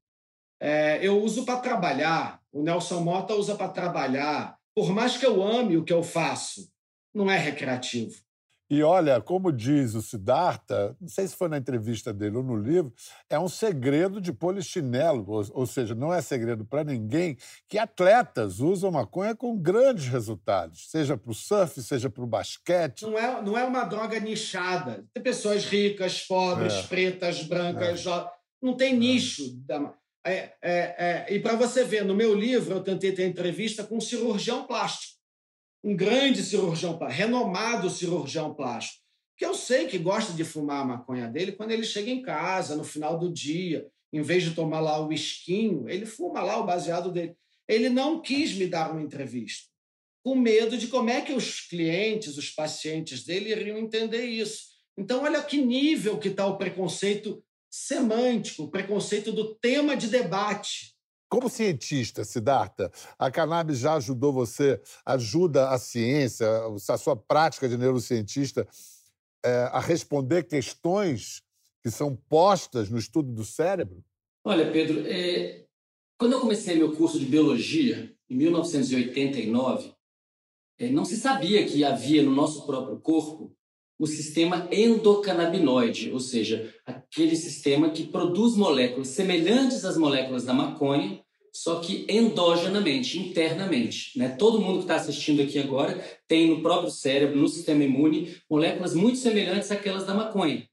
É, 0.61 0.99
eu 1.01 1.21
uso 1.23 1.45
para 1.45 1.59
trabalhar, 1.59 2.41
o 2.51 2.61
Nelson 2.61 3.01
Mota 3.01 3.33
usa 3.33 3.55
para 3.55 3.69
trabalhar. 3.69 4.57
Por 4.75 4.91
mais 4.91 5.17
que 5.17 5.25
eu 5.25 5.41
ame 5.41 5.77
o 5.77 5.83
que 5.83 5.93
eu 5.93 6.03
faço, 6.03 6.69
não 7.13 7.31
é 7.31 7.37
recreativo. 7.37 8.13
E 8.69 8.83
olha, 8.83 9.19
como 9.19 9.51
diz 9.51 9.95
o 9.95 10.01
Siddhartha, 10.01 10.95
não 11.01 11.09
sei 11.09 11.27
se 11.27 11.35
foi 11.35 11.49
na 11.49 11.57
entrevista 11.57 12.13
dele 12.13 12.37
ou 12.37 12.43
no 12.43 12.55
livro, 12.55 12.93
é 13.27 13.39
um 13.39 13.47
segredo 13.47 14.21
de 14.21 14.31
polichinelo, 14.31 15.25
ou, 15.27 15.43
ou 15.53 15.65
seja, 15.65 15.95
não 15.95 16.13
é 16.13 16.21
segredo 16.21 16.63
para 16.63 16.83
ninguém 16.83 17.35
que 17.67 17.79
atletas 17.79 18.59
usam 18.59 18.91
maconha 18.91 19.35
com 19.35 19.57
grandes 19.57 20.07
resultados, 20.07 20.87
seja 20.91 21.17
para 21.17 21.31
o 21.31 21.33
surf, 21.33 21.81
seja 21.81 22.11
para 22.11 22.23
o 22.23 22.27
basquete. 22.27 23.01
Não 23.01 23.17
é, 23.17 23.41
não 23.41 23.57
é 23.57 23.63
uma 23.63 23.85
droga 23.85 24.19
nichada. 24.19 25.03
Tem 25.15 25.23
pessoas 25.23 25.65
ricas, 25.65 26.21
pobres, 26.21 26.73
é. 26.73 26.83
pretas, 26.83 27.41
brancas, 27.41 28.05
é. 28.05 28.27
não 28.61 28.77
tem 28.77 28.95
nicho. 28.95 29.51
Da... 29.65 29.95
É, 30.23 30.53
é, 30.61 30.71
é, 30.71 31.25
e 31.29 31.39
para 31.39 31.55
você 31.55 31.83
ver, 31.83 32.05
no 32.05 32.13
meu 32.13 32.35
livro 32.35 32.75
eu 32.75 32.83
tentei 32.83 33.13
ter 33.13 33.25
entrevista 33.25 33.83
com 33.83 33.97
um 33.97 34.01
cirurgião 34.01 34.67
plástico 34.67 35.18
um 35.83 35.95
grande 35.95 36.43
cirurgião, 36.43 36.97
renomado 37.07 37.89
cirurgião 37.89 38.53
plástico, 38.53 39.01
que 39.37 39.45
eu 39.45 39.53
sei 39.53 39.87
que 39.87 39.97
gosta 39.97 40.33
de 40.33 40.43
fumar 40.43 40.81
a 40.81 40.85
maconha 40.85 41.27
dele 41.27 41.53
quando 41.53 41.71
ele 41.71 41.83
chega 41.83 42.09
em 42.09 42.21
casa, 42.21 42.75
no 42.75 42.83
final 42.83 43.17
do 43.17 43.31
dia, 43.31 43.87
em 44.11 44.21
vez 44.21 44.43
de 44.43 44.51
tomar 44.51 44.81
lá 44.81 44.99
o 44.99 45.13
esquinho, 45.13 45.87
ele 45.87 46.05
fuma 46.05 46.41
lá 46.41 46.57
o 46.57 46.65
baseado 46.65 47.11
dele. 47.11 47.35
Ele 47.67 47.89
não 47.89 48.21
quis 48.21 48.53
me 48.53 48.67
dar 48.67 48.91
uma 48.91 49.01
entrevista, 49.01 49.69
com 50.23 50.35
medo 50.35 50.77
de 50.77 50.87
como 50.87 51.09
é 51.09 51.21
que 51.21 51.31
os 51.31 51.61
clientes, 51.61 52.37
os 52.37 52.49
pacientes 52.49 53.23
dele 53.23 53.51
iriam 53.51 53.77
entender 53.77 54.25
isso. 54.25 54.63
Então, 54.97 55.23
olha 55.23 55.41
que 55.41 55.61
nível 55.61 56.17
que 56.17 56.27
está 56.27 56.45
o 56.45 56.57
preconceito 56.57 57.41
semântico, 57.71 58.63
o 58.63 58.71
preconceito 58.71 59.31
do 59.31 59.55
tema 59.55 59.95
de 59.95 60.07
debate. 60.07 60.95
Como 61.29 61.47
cientista, 61.47 62.25
Siddhartha, 62.25 62.91
a 63.17 63.29
cannabis 63.29 63.77
já 63.77 63.93
ajudou 63.93 64.33
você, 64.33 64.81
ajuda 65.05 65.69
a 65.69 65.77
ciência, 65.77 66.47
a 66.89 66.97
sua 66.97 67.15
prática 67.15 67.69
de 67.69 67.77
neurocientista, 67.77 68.67
é, 69.45 69.69
a 69.71 69.79
responder 69.79 70.47
questões 70.47 71.43
que 71.83 71.91
são 71.91 72.15
postas 72.15 72.89
no 72.89 72.97
estudo 72.97 73.31
do 73.31 73.45
cérebro? 73.45 74.03
Olha, 74.43 74.71
Pedro, 74.71 75.05
é... 75.05 75.65
quando 76.17 76.33
eu 76.33 76.41
comecei 76.41 76.75
meu 76.75 76.95
curso 76.95 77.19
de 77.19 77.25
biologia, 77.25 78.11
em 78.27 78.35
1989, 78.35 79.93
é, 80.79 80.89
não 80.89 81.05
se 81.05 81.15
sabia 81.15 81.65
que 81.65 81.83
havia 81.83 82.23
no 82.23 82.31
nosso 82.31 82.65
próprio 82.65 82.99
corpo 82.99 83.55
o 83.99 84.07
sistema 84.07 84.67
endocannabinoide, 84.71 86.09
ou 86.11 86.21
seja, 86.21 86.73
aquele 86.85 87.35
sistema 87.35 87.89
que 87.89 88.07
produz 88.07 88.55
moléculas 88.55 89.09
semelhantes 89.09 89.83
às 89.83 89.97
moléculas 89.97 90.45
da 90.45 90.53
maconha, 90.53 91.21
só 91.51 91.81
que 91.81 92.05
endogenamente, 92.07 93.19
internamente. 93.19 94.17
Né? 94.17 94.29
Todo 94.29 94.61
mundo 94.61 94.77
que 94.77 94.83
está 94.85 94.95
assistindo 94.95 95.41
aqui 95.41 95.59
agora 95.59 96.01
tem 96.27 96.47
no 96.47 96.61
próprio 96.61 96.89
cérebro, 96.89 97.37
no 97.37 97.47
sistema 97.49 97.83
imune, 97.83 98.37
moléculas 98.49 98.93
muito 98.93 99.17
semelhantes 99.17 99.69
àquelas 99.69 100.05
da 100.05 100.13
maconha. 100.13 100.65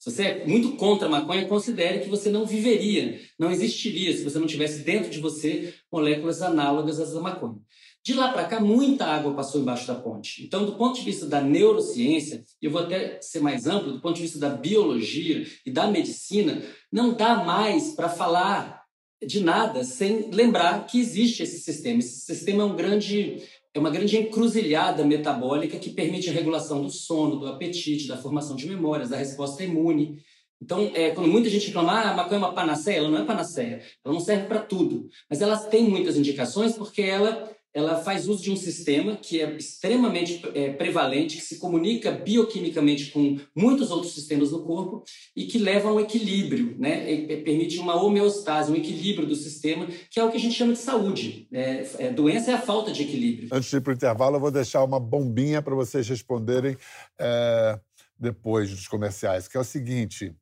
Se 0.00 0.10
você 0.10 0.22
é 0.24 0.46
muito 0.48 0.72
contra 0.72 1.06
a 1.06 1.10
maconha, 1.10 1.46
considere 1.46 2.00
que 2.00 2.08
você 2.08 2.28
não 2.28 2.44
viveria, 2.44 3.20
não 3.38 3.52
existiria 3.52 4.12
se 4.16 4.24
você 4.24 4.36
não 4.36 4.48
tivesse 4.48 4.80
dentro 4.80 5.08
de 5.08 5.20
você 5.20 5.72
moléculas 5.92 6.42
análogas 6.42 6.98
às 6.98 7.12
da 7.12 7.20
maconha. 7.20 7.60
De 8.04 8.14
lá 8.14 8.32
para 8.32 8.44
cá, 8.44 8.58
muita 8.58 9.06
água 9.06 9.32
passou 9.32 9.60
embaixo 9.60 9.86
da 9.86 9.94
ponte. 9.94 10.44
Então, 10.44 10.66
do 10.66 10.72
ponto 10.72 10.98
de 10.98 11.04
vista 11.04 11.24
da 11.24 11.40
neurociência, 11.40 12.44
eu 12.60 12.70
vou 12.70 12.82
até 12.82 13.20
ser 13.20 13.40
mais 13.40 13.66
amplo, 13.66 13.92
do 13.92 14.00
ponto 14.00 14.16
de 14.16 14.22
vista 14.22 14.40
da 14.40 14.48
biologia 14.48 15.46
e 15.64 15.70
da 15.70 15.86
medicina, 15.86 16.60
não 16.90 17.14
dá 17.14 17.44
mais 17.44 17.94
para 17.94 18.08
falar 18.08 18.82
de 19.24 19.38
nada 19.38 19.84
sem 19.84 20.30
lembrar 20.32 20.84
que 20.86 20.98
existe 20.98 21.44
esse 21.44 21.60
sistema. 21.60 22.00
Esse 22.00 22.20
sistema 22.20 22.62
é 22.62 22.66
um 22.66 22.74
grande 22.74 23.40
é 23.74 23.78
uma 23.78 23.90
grande 23.90 24.18
encruzilhada 24.18 25.02
metabólica 25.02 25.78
que 25.78 25.90
permite 25.90 26.28
a 26.28 26.32
regulação 26.32 26.82
do 26.82 26.90
sono, 26.90 27.38
do 27.38 27.46
apetite, 27.46 28.06
da 28.06 28.18
formação 28.18 28.54
de 28.54 28.68
memórias, 28.68 29.08
da 29.08 29.16
resposta 29.16 29.64
imune. 29.64 30.22
Então, 30.60 30.90
é, 30.94 31.10
quando 31.10 31.28
muita 31.28 31.48
gente 31.48 31.68
reclama, 31.68 31.92
ah, 31.92 32.10
a 32.10 32.14
maconha 32.14 32.36
é 32.36 32.38
uma 32.38 32.52
panaceia, 32.52 32.98
ela 32.98 33.08
não 33.08 33.18
é 33.18 33.24
panaceia, 33.24 33.82
ela 34.04 34.14
não 34.14 34.20
serve 34.20 34.46
para 34.46 34.60
tudo. 34.60 35.08
Mas 35.28 35.40
ela 35.40 35.56
tem 35.56 35.88
muitas 35.88 36.16
indicações 36.16 36.76
porque 36.76 37.00
ela 37.00 37.50
ela 37.74 38.02
faz 38.02 38.28
uso 38.28 38.42
de 38.42 38.50
um 38.50 38.56
sistema 38.56 39.16
que 39.16 39.40
é 39.40 39.50
extremamente 39.56 40.42
é, 40.54 40.72
prevalente, 40.72 41.36
que 41.36 41.42
se 41.42 41.58
comunica 41.58 42.10
bioquimicamente 42.10 43.10
com 43.10 43.38
muitos 43.56 43.90
outros 43.90 44.14
sistemas 44.14 44.50
no 44.52 44.62
corpo 44.62 45.02
e 45.34 45.46
que 45.46 45.58
leva 45.58 45.88
a 45.88 45.92
um 45.92 46.00
equilíbrio, 46.00 46.76
né? 46.78 47.10
E, 47.10 47.42
permite 47.42 47.78
uma 47.78 48.00
homeostase, 48.00 48.70
um 48.70 48.76
equilíbrio 48.76 49.26
do 49.26 49.34
sistema, 49.34 49.86
que 50.10 50.20
é 50.20 50.24
o 50.24 50.30
que 50.30 50.36
a 50.36 50.40
gente 50.40 50.54
chama 50.54 50.74
de 50.74 50.80
saúde. 50.80 51.48
É, 51.50 51.86
é, 51.98 52.10
doença 52.10 52.50
é 52.50 52.54
a 52.54 52.60
falta 52.60 52.92
de 52.92 53.02
equilíbrio. 53.02 53.48
Antes 53.50 53.70
de 53.70 53.76
ir 53.76 53.80
para 53.80 53.92
o 53.92 53.96
intervalo, 53.96 54.36
eu 54.36 54.40
vou 54.40 54.50
deixar 54.50 54.84
uma 54.84 55.00
bombinha 55.00 55.62
para 55.62 55.74
vocês 55.74 56.06
responderem 56.06 56.76
é, 57.18 57.80
depois 58.18 58.70
dos 58.70 58.86
comerciais, 58.86 59.48
que 59.48 59.56
é 59.56 59.60
o 59.60 59.64
seguinte. 59.64 60.34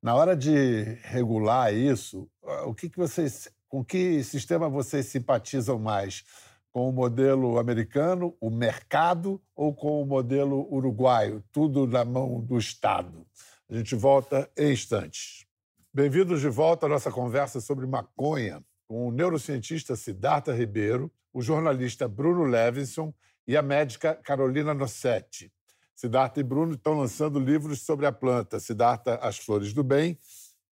Na 0.00 0.14
hora 0.14 0.36
de 0.36 0.98
regular 1.02 1.72
isso, 1.72 2.28
o 2.66 2.74
que, 2.74 2.88
que 2.88 2.98
vocês 2.98 3.48
com 3.72 3.82
que 3.82 4.22
sistema 4.22 4.68
vocês 4.68 5.06
simpatizam 5.06 5.78
mais? 5.78 6.24
Com 6.70 6.90
o 6.90 6.92
modelo 6.92 7.58
americano, 7.58 8.36
o 8.38 8.50
mercado, 8.50 9.40
ou 9.56 9.74
com 9.74 10.02
o 10.02 10.04
modelo 10.04 10.70
uruguaio, 10.70 11.42
tudo 11.50 11.86
na 11.86 12.04
mão 12.04 12.38
do 12.38 12.58
Estado? 12.58 13.26
A 13.70 13.74
gente 13.74 13.94
volta 13.94 14.50
em 14.58 14.72
instantes. 14.72 15.46
Bem-vindos 15.90 16.42
de 16.42 16.50
volta 16.50 16.84
à 16.84 16.88
nossa 16.88 17.10
conversa 17.10 17.62
sobre 17.62 17.86
maconha 17.86 18.62
com 18.86 19.08
o 19.08 19.10
neurocientista 19.10 19.96
Siddhartha 19.96 20.52
Ribeiro, 20.52 21.10
o 21.32 21.40
jornalista 21.40 22.06
Bruno 22.06 22.44
Levinson 22.44 23.10
e 23.46 23.56
a 23.56 23.62
médica 23.62 24.14
Carolina 24.14 24.74
Nossetti. 24.74 25.50
Siddhartha 25.94 26.40
e 26.40 26.42
Bruno 26.42 26.74
estão 26.74 26.92
lançando 26.92 27.40
livros 27.40 27.80
sobre 27.80 28.04
a 28.04 28.12
planta 28.12 28.60
Siddhartha 28.60 29.14
As 29.14 29.38
Flores 29.38 29.72
do 29.72 29.82
Bem 29.82 30.18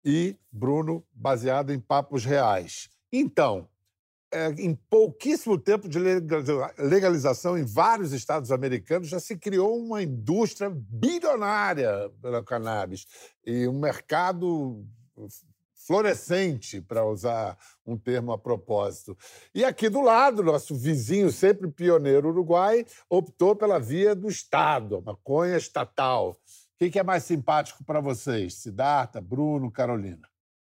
e 0.05 0.37
Bruno, 0.51 1.03
baseado 1.11 1.73
em 1.73 1.79
papos 1.79 2.23
reais. 2.23 2.89
Então, 3.11 3.67
é, 4.31 4.49
em 4.49 4.75
pouquíssimo 4.75 5.57
tempo 5.57 5.89
de 5.89 5.97
legalização 6.77 7.57
em 7.57 7.63
vários 7.63 8.13
estados 8.13 8.51
americanos, 8.51 9.07
já 9.07 9.19
se 9.19 9.37
criou 9.37 9.77
uma 9.77 10.03
indústria 10.03 10.69
bilionária 10.69 12.11
pela 12.21 12.43
cannabis 12.43 13.07
e 13.45 13.67
um 13.67 13.79
mercado 13.79 14.85
florescente, 15.85 16.81
para 16.81 17.05
usar 17.05 17.57
um 17.85 17.95
termo 17.95 18.31
a 18.31 18.37
propósito. 18.37 19.15
E 19.53 19.63
aqui 19.63 19.87
do 19.87 20.01
lado, 20.01 20.41
nosso 20.41 20.75
vizinho, 20.75 21.31
sempre 21.31 21.69
pioneiro 21.69 22.29
Uruguai, 22.29 22.85
optou 23.07 23.55
pela 23.55 23.79
via 23.79 24.15
do 24.15 24.27
Estado, 24.27 24.97
a 24.97 25.01
maconha 25.01 25.55
estatal. 25.55 26.35
O 26.81 26.89
que 26.89 26.99
é 26.99 27.03
mais 27.03 27.23
simpático 27.23 27.85
para 27.85 28.01
vocês? 28.01 28.55
Siddhartha, 28.55 29.21
Bruno, 29.21 29.71
Carolina? 29.71 30.27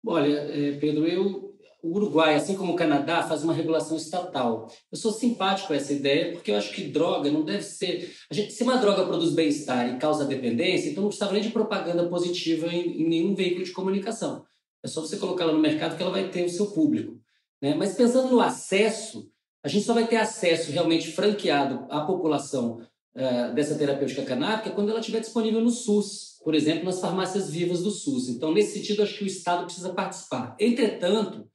Olha, 0.06 0.28
é, 0.28 0.78
Pedro, 0.78 1.04
eu, 1.04 1.58
o 1.82 1.96
Uruguai, 1.96 2.36
assim 2.36 2.56
como 2.56 2.72
o 2.72 2.76
Canadá, 2.76 3.24
faz 3.24 3.42
uma 3.42 3.52
regulação 3.52 3.96
estatal. 3.96 4.70
Eu 4.92 4.96
sou 4.96 5.10
simpático 5.10 5.72
a 5.72 5.76
essa 5.76 5.92
ideia 5.92 6.32
porque 6.32 6.52
eu 6.52 6.56
acho 6.56 6.72
que 6.72 6.84
droga 6.84 7.32
não 7.32 7.44
deve 7.44 7.62
ser. 7.62 8.14
Gente, 8.30 8.52
se 8.52 8.62
uma 8.62 8.76
droga 8.76 9.06
produz 9.06 9.34
bem-estar 9.34 9.92
e 9.92 9.98
causa 9.98 10.24
dependência, 10.24 10.88
então 10.88 11.02
não 11.02 11.08
precisava 11.08 11.32
nem 11.32 11.42
de 11.42 11.50
propaganda 11.50 12.08
positiva 12.08 12.68
em, 12.68 13.02
em 13.02 13.08
nenhum 13.08 13.34
veículo 13.34 13.64
de 13.64 13.72
comunicação. 13.72 14.44
É 14.84 14.86
só 14.86 15.00
você 15.00 15.16
colocar 15.16 15.44
ela 15.44 15.52
no 15.52 15.58
mercado 15.58 15.96
que 15.96 16.02
ela 16.02 16.12
vai 16.12 16.28
ter 16.28 16.44
o 16.44 16.48
seu 16.48 16.66
público. 16.66 17.18
Né? 17.60 17.74
Mas 17.74 17.96
pensando 17.96 18.30
no 18.30 18.40
acesso, 18.40 19.28
a 19.64 19.68
gente 19.68 19.84
só 19.84 19.94
vai 19.94 20.06
ter 20.06 20.16
acesso 20.16 20.70
realmente 20.70 21.10
franqueado 21.10 21.86
à 21.90 22.02
população 22.02 22.80
uh, 23.18 23.54
dessa 23.54 23.74
terapêutica 23.74 24.22
canábica 24.22 24.70
quando 24.70 24.90
ela 24.90 25.00
estiver 25.00 25.20
disponível 25.20 25.60
no 25.60 25.70
SUS, 25.70 26.38
por 26.44 26.54
exemplo, 26.54 26.84
nas 26.84 27.00
farmácias 27.00 27.50
vivas 27.50 27.82
do 27.82 27.90
SUS. 27.90 28.28
Então, 28.28 28.52
nesse 28.52 28.78
sentido, 28.78 29.02
acho 29.02 29.18
que 29.18 29.24
o 29.24 29.26
Estado 29.26 29.64
precisa 29.64 29.92
participar. 29.92 30.56
Entretanto, 30.58 31.46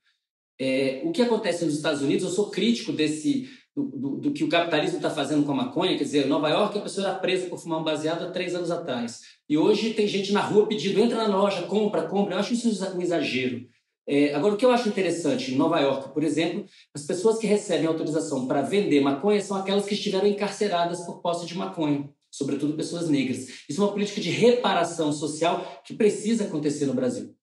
é, 0.60 1.02
o 1.06 1.12
que 1.12 1.22
acontece 1.22 1.66
nos 1.66 1.76
Estados 1.76 2.02
Unidos, 2.02 2.26
eu 2.26 2.32
sou 2.32 2.52
crítico 2.52 2.92
desse, 2.92 3.50
do, 3.76 3.84
do, 3.86 4.18
do 4.18 4.34
que 4.34 4.44
o 4.44 4.50
capitalismo 4.50 4.98
está 4.98 5.10
fazendo 5.10 5.46
com 5.46 5.54
a 5.54 5.56
maconha. 5.56 5.98
Quer 5.98 6.04
dizer, 6.04 6.28
Nova 6.28 6.50
York, 6.50 6.78
a 6.78 6.82
pessoa 6.82 7.08
era 7.08 7.16
presa 7.18 7.48
por 7.48 7.58
fumar 7.58 7.80
um 7.80 7.84
baseado 7.84 8.24
há 8.24 8.32
três 8.32 8.54
anos 8.54 8.70
atrás. 8.70 9.22
E 9.50 9.58
hoje 9.58 9.94
tem 9.94 10.08
gente 10.08 10.32
na 10.32 10.42
rua 10.42 10.68
pedindo, 10.68 11.00
entra 11.00 11.28
na 11.28 11.36
loja, 11.36 11.64
compra, 11.64 12.04
compra. 12.04 12.36
Eu 12.36 12.40
acho 12.40 12.54
isso 12.54 12.68
um 12.96 13.02
exagero. 13.02 13.66
É, 14.08 14.34
agora, 14.36 14.54
o 14.54 14.58
que 14.58 14.66
eu 14.66 14.72
acho 14.72 14.90
interessante, 14.90 15.54
em 15.54 15.58
Nova 15.58 15.80
York, 15.80 16.14
por 16.14 16.24
exemplo, 16.24 16.66
as 16.94 17.04
pessoas 17.04 17.38
que 17.38 17.48
recebem 17.48 17.88
autorização 17.88 18.48
para 18.48 18.62
vender 18.62 19.00
maconha 19.00 19.42
são 19.42 19.56
aquelas 19.56 19.86
que 19.86 19.94
estiveram 19.94 20.28
encarceradas 20.28 21.06
por 21.06 21.22
posse 21.22 21.46
de 21.46 21.58
maconha, 21.58 22.10
sobretudo 22.30 22.76
pessoas 22.76 23.10
negras. 23.10 23.48
Isso 23.70 23.82
é 23.82 23.86
uma 23.86 23.94
política 23.94 24.20
de 24.20 24.30
reparação 24.30 25.14
social 25.14 25.82
que 25.86 25.94
precisa 25.94 26.44
acontecer 26.44 26.86
no 26.86 26.94
Brasil. 26.94 27.34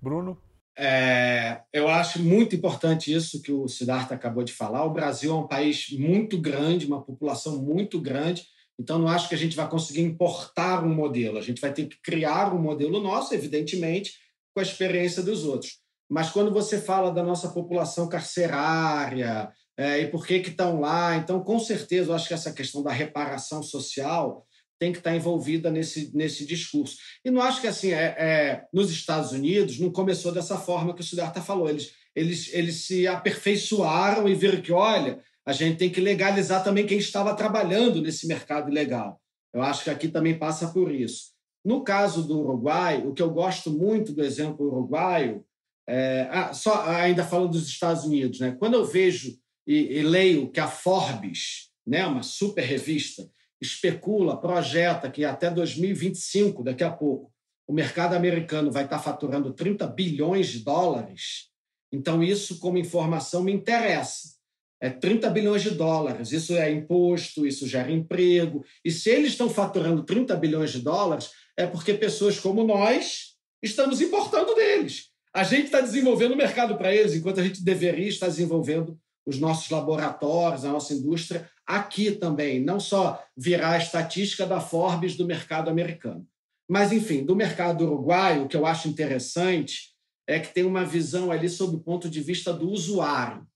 Bruno? 0.00 0.38
É, 0.78 1.60
eu 1.72 1.88
acho 1.88 2.22
muito 2.22 2.56
importante 2.56 3.12
isso 3.12 3.42
que 3.42 3.52
o 3.52 3.68
Siddhartha 3.68 4.14
acabou 4.14 4.42
de 4.42 4.52
falar. 4.52 4.84
O 4.84 4.92
Brasil 4.92 5.32
é 5.32 5.34
um 5.34 5.46
país 5.46 5.90
muito 5.90 6.38
grande, 6.38 6.86
uma 6.86 7.02
população 7.02 7.60
muito 7.60 8.00
grande, 8.00 8.46
então 8.78 8.98
não 8.98 9.08
acho 9.08 9.28
que 9.28 9.34
a 9.34 9.38
gente 9.38 9.54
vai 9.54 9.68
conseguir 9.68 10.00
importar 10.00 10.84
um 10.84 10.94
modelo. 10.94 11.38
A 11.38 11.42
gente 11.42 11.60
vai 11.60 11.72
ter 11.72 11.86
que 11.86 12.00
criar 12.00 12.54
um 12.54 12.60
modelo 12.60 13.00
nosso, 13.00 13.34
evidentemente, 13.34 14.21
com 14.54 14.60
a 14.60 14.62
experiência 14.62 15.22
dos 15.22 15.44
outros. 15.44 15.78
Mas 16.08 16.30
quando 16.30 16.52
você 16.52 16.80
fala 16.80 17.10
da 17.10 17.22
nossa 17.22 17.48
população 17.48 18.08
carcerária 18.08 19.50
é, 19.76 20.00
e 20.00 20.08
por 20.08 20.26
que 20.26 20.40
que 20.40 20.50
estão 20.50 20.80
lá, 20.80 21.16
então 21.16 21.42
com 21.42 21.58
certeza 21.58 22.10
eu 22.10 22.14
acho 22.14 22.28
que 22.28 22.34
essa 22.34 22.52
questão 22.52 22.82
da 22.82 22.92
reparação 22.92 23.62
social 23.62 24.46
tem 24.78 24.92
que 24.92 24.98
estar 24.98 25.14
envolvida 25.14 25.70
nesse, 25.70 26.14
nesse 26.14 26.44
discurso. 26.44 26.96
E 27.24 27.30
não 27.30 27.40
acho 27.40 27.60
que 27.60 27.66
assim 27.66 27.92
é, 27.92 28.16
é 28.18 28.64
nos 28.72 28.90
Estados 28.90 29.32
Unidos 29.32 29.78
não 29.78 29.90
começou 29.90 30.32
dessa 30.32 30.58
forma 30.58 30.94
que 30.94 31.00
o 31.00 31.04
Siddhartha 31.04 31.40
falou. 31.40 31.68
Eles, 31.70 31.94
eles, 32.14 32.52
eles 32.52 32.84
se 32.84 33.06
aperfeiçoaram 33.06 34.28
e 34.28 34.34
viram 34.34 34.60
que, 34.60 34.72
olha, 34.72 35.22
a 35.46 35.52
gente 35.52 35.78
tem 35.78 35.88
que 35.88 36.00
legalizar 36.00 36.62
também 36.62 36.86
quem 36.86 36.98
estava 36.98 37.34
trabalhando 37.34 38.02
nesse 38.02 38.26
mercado 38.26 38.70
ilegal. 38.70 39.20
Eu 39.52 39.62
acho 39.62 39.84
que 39.84 39.90
aqui 39.90 40.08
também 40.08 40.38
passa 40.38 40.68
por 40.68 40.92
isso. 40.92 41.31
No 41.64 41.84
caso 41.84 42.26
do 42.26 42.40
Uruguai, 42.40 43.06
o 43.06 43.12
que 43.12 43.22
eu 43.22 43.30
gosto 43.30 43.70
muito 43.70 44.12
do 44.12 44.24
exemplo 44.24 44.66
uruguaio, 44.66 45.44
é, 45.88 46.28
ah, 46.30 46.52
só 46.52 46.84
ainda 46.86 47.24
falando 47.24 47.52
dos 47.52 47.66
Estados 47.66 48.04
Unidos, 48.04 48.40
né? 48.40 48.56
quando 48.58 48.74
eu 48.74 48.84
vejo 48.84 49.36
e, 49.66 49.98
e 49.98 50.02
leio 50.02 50.50
que 50.50 50.60
a 50.60 50.68
Forbes, 50.68 51.70
né, 51.86 52.06
uma 52.06 52.22
super 52.22 52.64
revista, 52.64 53.28
especula, 53.60 54.40
projeta 54.40 55.10
que 55.10 55.24
até 55.24 55.50
2025, 55.50 56.64
daqui 56.64 56.82
a 56.82 56.90
pouco, 56.90 57.32
o 57.66 57.72
mercado 57.72 58.14
americano 58.14 58.70
vai 58.70 58.84
estar 58.84 58.98
faturando 58.98 59.52
30 59.52 59.86
bilhões 59.86 60.48
de 60.48 60.60
dólares, 60.60 61.52
então 61.92 62.22
isso, 62.22 62.58
como 62.58 62.78
informação, 62.78 63.44
me 63.44 63.52
interessa. 63.52 64.32
É 64.80 64.90
30 64.90 65.30
bilhões 65.30 65.62
de 65.62 65.70
dólares, 65.70 66.32
isso 66.32 66.54
é 66.54 66.72
imposto, 66.72 67.46
isso 67.46 67.68
gera 67.68 67.92
emprego. 67.92 68.64
E 68.84 68.90
se 68.90 69.10
eles 69.10 69.32
estão 69.32 69.48
faturando 69.48 70.02
30 70.02 70.34
bilhões 70.36 70.72
de 70.72 70.80
dólares, 70.80 71.30
é 71.56 71.66
porque 71.66 71.94
pessoas 71.94 72.38
como 72.38 72.64
nós 72.64 73.36
estamos 73.62 74.00
importando 74.00 74.54
deles. 74.54 75.10
A 75.34 75.44
gente 75.44 75.66
está 75.66 75.80
desenvolvendo 75.80 76.32
o 76.32 76.36
mercado 76.36 76.76
para 76.76 76.94
eles, 76.94 77.14
enquanto 77.14 77.40
a 77.40 77.42
gente 77.42 77.64
deveria 77.64 78.08
estar 78.08 78.26
desenvolvendo 78.26 78.98
os 79.24 79.38
nossos 79.38 79.70
laboratórios, 79.70 80.64
a 80.64 80.72
nossa 80.72 80.92
indústria 80.92 81.48
aqui 81.66 82.10
também, 82.10 82.60
não 82.62 82.80
só 82.80 83.22
virar 83.36 83.72
a 83.72 83.78
estatística 83.78 84.44
da 84.44 84.60
Forbes 84.60 85.16
do 85.16 85.26
mercado 85.26 85.70
americano. 85.70 86.26
Mas, 86.68 86.92
enfim, 86.92 87.24
do 87.24 87.36
mercado 87.36 87.84
uruguaio, 87.84 88.44
o 88.44 88.48
que 88.48 88.56
eu 88.56 88.66
acho 88.66 88.88
interessante 88.88 89.92
é 90.26 90.38
que 90.40 90.52
tem 90.52 90.64
uma 90.64 90.84
visão 90.84 91.30
ali 91.30 91.48
sob 91.48 91.76
o 91.76 91.80
ponto 91.80 92.08
de 92.08 92.20
vista 92.20 92.52
do 92.52 92.68
usuário. 92.68 93.46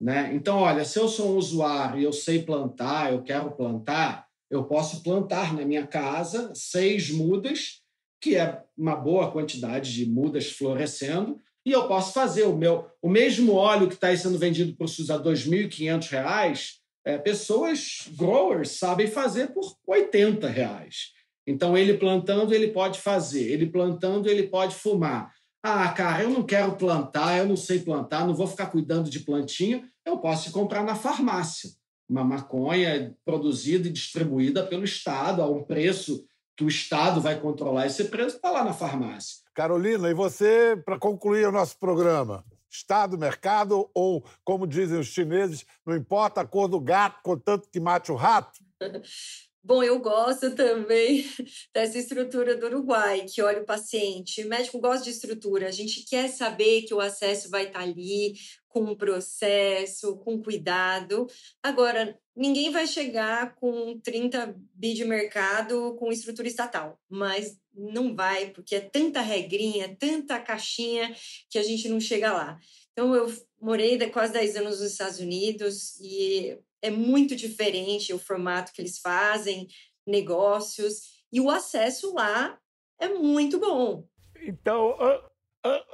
Né? 0.00 0.32
Então, 0.34 0.58
olha, 0.58 0.84
se 0.84 0.98
eu 0.98 1.08
sou 1.08 1.34
um 1.34 1.36
usuário 1.36 2.00
e 2.00 2.04
eu 2.04 2.12
sei 2.12 2.42
plantar, 2.42 3.12
eu 3.12 3.22
quero 3.22 3.52
plantar, 3.52 4.26
eu 4.52 4.64
posso 4.64 5.02
plantar 5.02 5.54
na 5.54 5.64
minha 5.64 5.86
casa 5.86 6.52
seis 6.54 7.10
mudas, 7.10 7.80
que 8.20 8.36
é 8.36 8.62
uma 8.76 8.94
boa 8.94 9.32
quantidade 9.32 9.90
de 9.94 10.04
mudas 10.04 10.52
florescendo, 10.52 11.38
e 11.64 11.72
eu 11.72 11.88
posso 11.88 12.12
fazer 12.12 12.42
o 12.42 12.54
meu 12.54 12.86
o 13.00 13.08
mesmo 13.08 13.54
óleo 13.54 13.88
que 13.88 13.94
está 13.94 14.14
sendo 14.14 14.38
vendido 14.38 14.76
por 14.76 14.88
SUS 14.88 15.10
a 15.10 15.16
R$ 15.16 15.22
2.500, 15.22 16.74
é, 17.04 17.16
pessoas 17.16 18.08
growers 18.14 18.72
sabem 18.72 19.06
fazer 19.06 19.48
por 19.54 19.74
80 19.86 20.46
reais. 20.48 21.12
Então 21.46 21.76
ele 21.76 21.94
plantando 21.94 22.54
ele 22.54 22.68
pode 22.68 23.00
fazer, 23.00 23.50
ele 23.50 23.66
plantando 23.66 24.28
ele 24.28 24.44
pode 24.44 24.74
fumar. 24.74 25.32
Ah, 25.64 25.88
cara, 25.92 26.24
eu 26.24 26.30
não 26.30 26.42
quero 26.42 26.76
plantar, 26.76 27.38
eu 27.38 27.46
não 27.46 27.56
sei 27.56 27.78
plantar, 27.78 28.26
não 28.26 28.34
vou 28.34 28.46
ficar 28.46 28.66
cuidando 28.66 29.08
de 29.08 29.20
plantinha. 29.20 29.88
Eu 30.04 30.18
posso 30.18 30.52
comprar 30.52 30.84
na 30.84 30.94
farmácia 30.94 31.70
uma 32.12 32.22
maconha 32.22 33.16
produzida 33.24 33.88
e 33.88 33.92
distribuída 33.92 34.62
pelo 34.66 34.84
Estado 34.84 35.40
a 35.40 35.48
um 35.48 35.64
preço 35.64 36.26
que 36.54 36.62
o 36.62 36.68
Estado 36.68 37.22
vai 37.22 37.40
controlar 37.40 37.86
esse 37.86 38.04
preço, 38.04 38.36
está 38.36 38.50
lá 38.50 38.62
na 38.62 38.74
farmácia. 38.74 39.38
Carolina, 39.54 40.10
e 40.10 40.14
você, 40.14 40.80
para 40.84 40.98
concluir 40.98 41.48
o 41.48 41.52
nosso 41.52 41.78
programa? 41.78 42.44
Estado, 42.70 43.16
mercado 43.16 43.90
ou, 43.94 44.22
como 44.44 44.66
dizem 44.66 44.98
os 44.98 45.06
chineses, 45.06 45.64
não 45.86 45.96
importa 45.96 46.42
a 46.42 46.46
cor 46.46 46.68
do 46.68 46.78
gato, 46.78 47.20
contanto 47.22 47.68
que 47.70 47.80
mate 47.80 48.12
o 48.12 48.14
rato? 48.14 48.60
Bom, 49.64 49.82
eu 49.82 50.00
gosto 50.00 50.54
também 50.56 51.24
dessa 51.72 51.96
estrutura 51.96 52.56
do 52.56 52.66
Uruguai, 52.66 53.24
que 53.32 53.40
olha 53.40 53.62
o 53.62 53.64
paciente. 53.64 54.42
O 54.42 54.48
médico 54.48 54.80
gosta 54.80 55.04
de 55.04 55.10
estrutura, 55.10 55.68
a 55.68 55.70
gente 55.70 56.04
quer 56.04 56.28
saber 56.28 56.82
que 56.82 56.92
o 56.92 57.00
acesso 57.00 57.48
vai 57.48 57.66
estar 57.66 57.80
ali, 57.80 58.34
com 58.72 58.80
um 58.80 58.96
processo, 58.96 60.16
com 60.18 60.42
cuidado. 60.42 61.26
Agora, 61.62 62.18
ninguém 62.34 62.70
vai 62.70 62.86
chegar 62.86 63.54
com 63.54 64.00
30 64.00 64.56
bi 64.74 64.94
de 64.94 65.04
mercado 65.04 65.94
com 65.96 66.10
estrutura 66.10 66.48
estatal, 66.48 66.98
mas 67.08 67.56
não 67.74 68.16
vai, 68.16 68.50
porque 68.50 68.74
é 68.74 68.80
tanta 68.80 69.20
regrinha, 69.20 69.94
tanta 69.96 70.40
caixinha 70.40 71.14
que 71.48 71.58
a 71.58 71.62
gente 71.62 71.88
não 71.88 72.00
chega 72.00 72.32
lá. 72.32 72.58
Então, 72.92 73.14
eu 73.14 73.32
morei 73.60 73.98
quase 74.10 74.32
10 74.32 74.56
anos 74.56 74.80
nos 74.80 74.90
Estados 74.90 75.20
Unidos 75.20 76.00
e 76.00 76.58
é 76.82 76.90
muito 76.90 77.34
diferente 77.36 78.12
o 78.12 78.18
formato 78.18 78.72
que 78.72 78.82
eles 78.82 78.98
fazem, 78.98 79.68
negócios, 80.06 81.22
e 81.32 81.40
o 81.40 81.48
acesso 81.48 82.12
lá 82.14 82.58
é 83.00 83.08
muito 83.08 83.58
bom. 83.58 84.04
Então, 84.44 84.96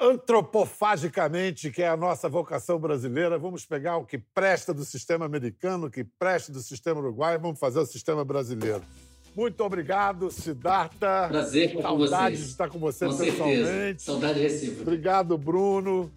antropofagicamente, 0.00 1.70
que 1.70 1.82
é 1.82 1.88
a 1.88 1.96
nossa 1.96 2.28
vocação 2.28 2.78
brasileira, 2.78 3.38
vamos 3.38 3.66
pegar 3.66 3.98
o 3.98 4.06
que 4.06 4.18
presta 4.18 4.72
do 4.72 4.84
sistema 4.84 5.26
americano, 5.26 5.86
o 5.86 5.90
que 5.90 6.04
presta 6.04 6.50
do 6.50 6.60
sistema 6.60 7.00
uruguaio, 7.00 7.38
vamos 7.38 7.58
fazer 7.60 7.78
o 7.78 7.86
sistema 7.86 8.24
brasileiro. 8.24 8.82
Muito 9.36 9.62
obrigado, 9.62 10.30
Siddhartha. 10.30 11.28
Prazer 11.28 11.76
estar 11.76 11.88
com 11.88 11.98
você. 11.98 12.30
de 12.30 12.42
estar 12.42 12.68
com 12.68 12.78
você 12.78 13.06
com 13.06 13.16
pessoalmente. 13.16 13.66
Certeza. 13.66 13.98
Saudade 14.04 14.40
recíproca. 14.40 14.82
Obrigado, 14.82 15.38
Bruno. 15.38 16.10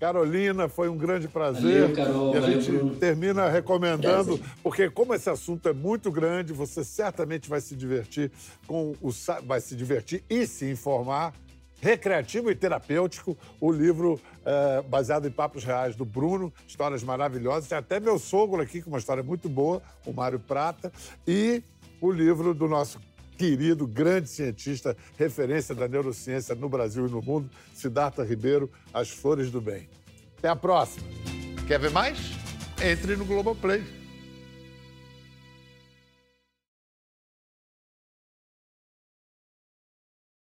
Carolina, 0.00 0.66
foi 0.66 0.88
um 0.88 0.96
grande 0.96 1.28
prazer. 1.28 1.82
Valeu, 1.82 1.94
Carol. 1.94 2.34
E 2.34 2.38
a 2.38 2.40
valeu, 2.40 2.60
gente 2.60 2.72
Bruno. 2.72 2.96
termina 2.96 3.50
recomendando, 3.50 4.38
prazer. 4.38 4.56
porque 4.62 4.88
como 4.88 5.14
esse 5.14 5.28
assunto 5.28 5.68
é 5.68 5.74
muito 5.74 6.10
grande, 6.10 6.54
você 6.54 6.82
certamente 6.82 7.50
vai 7.50 7.60
se 7.60 7.76
divertir 7.76 8.32
com 8.66 8.94
o 9.02 9.10
vai 9.44 9.60
se 9.60 9.76
divertir 9.76 10.24
e 10.28 10.46
se 10.46 10.70
informar 10.70 11.34
recreativo 11.82 12.50
e 12.50 12.54
terapêutico, 12.54 13.36
o 13.60 13.70
livro 13.70 14.20
é, 14.44 14.82
baseado 14.82 15.26
em 15.26 15.30
papos 15.30 15.64
reais 15.64 15.96
do 15.96 16.04
Bruno, 16.04 16.52
histórias 16.66 17.02
maravilhosas. 17.02 17.68
Tem 17.68 17.78
até 17.78 17.98
meu 17.98 18.18
sogro 18.18 18.60
aqui 18.60 18.82
com 18.82 18.90
uma 18.90 18.98
história 18.98 19.22
muito 19.22 19.48
boa, 19.48 19.82
o 20.06 20.12
Mário 20.12 20.38
Prata, 20.38 20.92
e 21.26 21.62
o 22.00 22.10
livro 22.10 22.54
do 22.54 22.68
nosso 22.68 23.00
querido, 23.40 23.86
grande 23.86 24.28
cientista, 24.28 24.94
referência 25.16 25.74
da 25.74 25.88
neurociência 25.88 26.54
no 26.54 26.68
Brasil 26.68 27.06
e 27.06 27.10
no 27.10 27.22
mundo, 27.22 27.48
Siddhartha 27.72 28.22
Ribeiro, 28.22 28.70
As 28.92 29.08
Flores 29.08 29.50
do 29.50 29.62
Bem. 29.62 29.88
Até 30.36 30.48
a 30.48 30.56
próxima. 30.56 31.06
Quer 31.66 31.80
ver 31.80 31.90
mais? 31.90 32.18
Entre 32.82 33.16
no 33.16 33.24
Globoplay. 33.24 33.99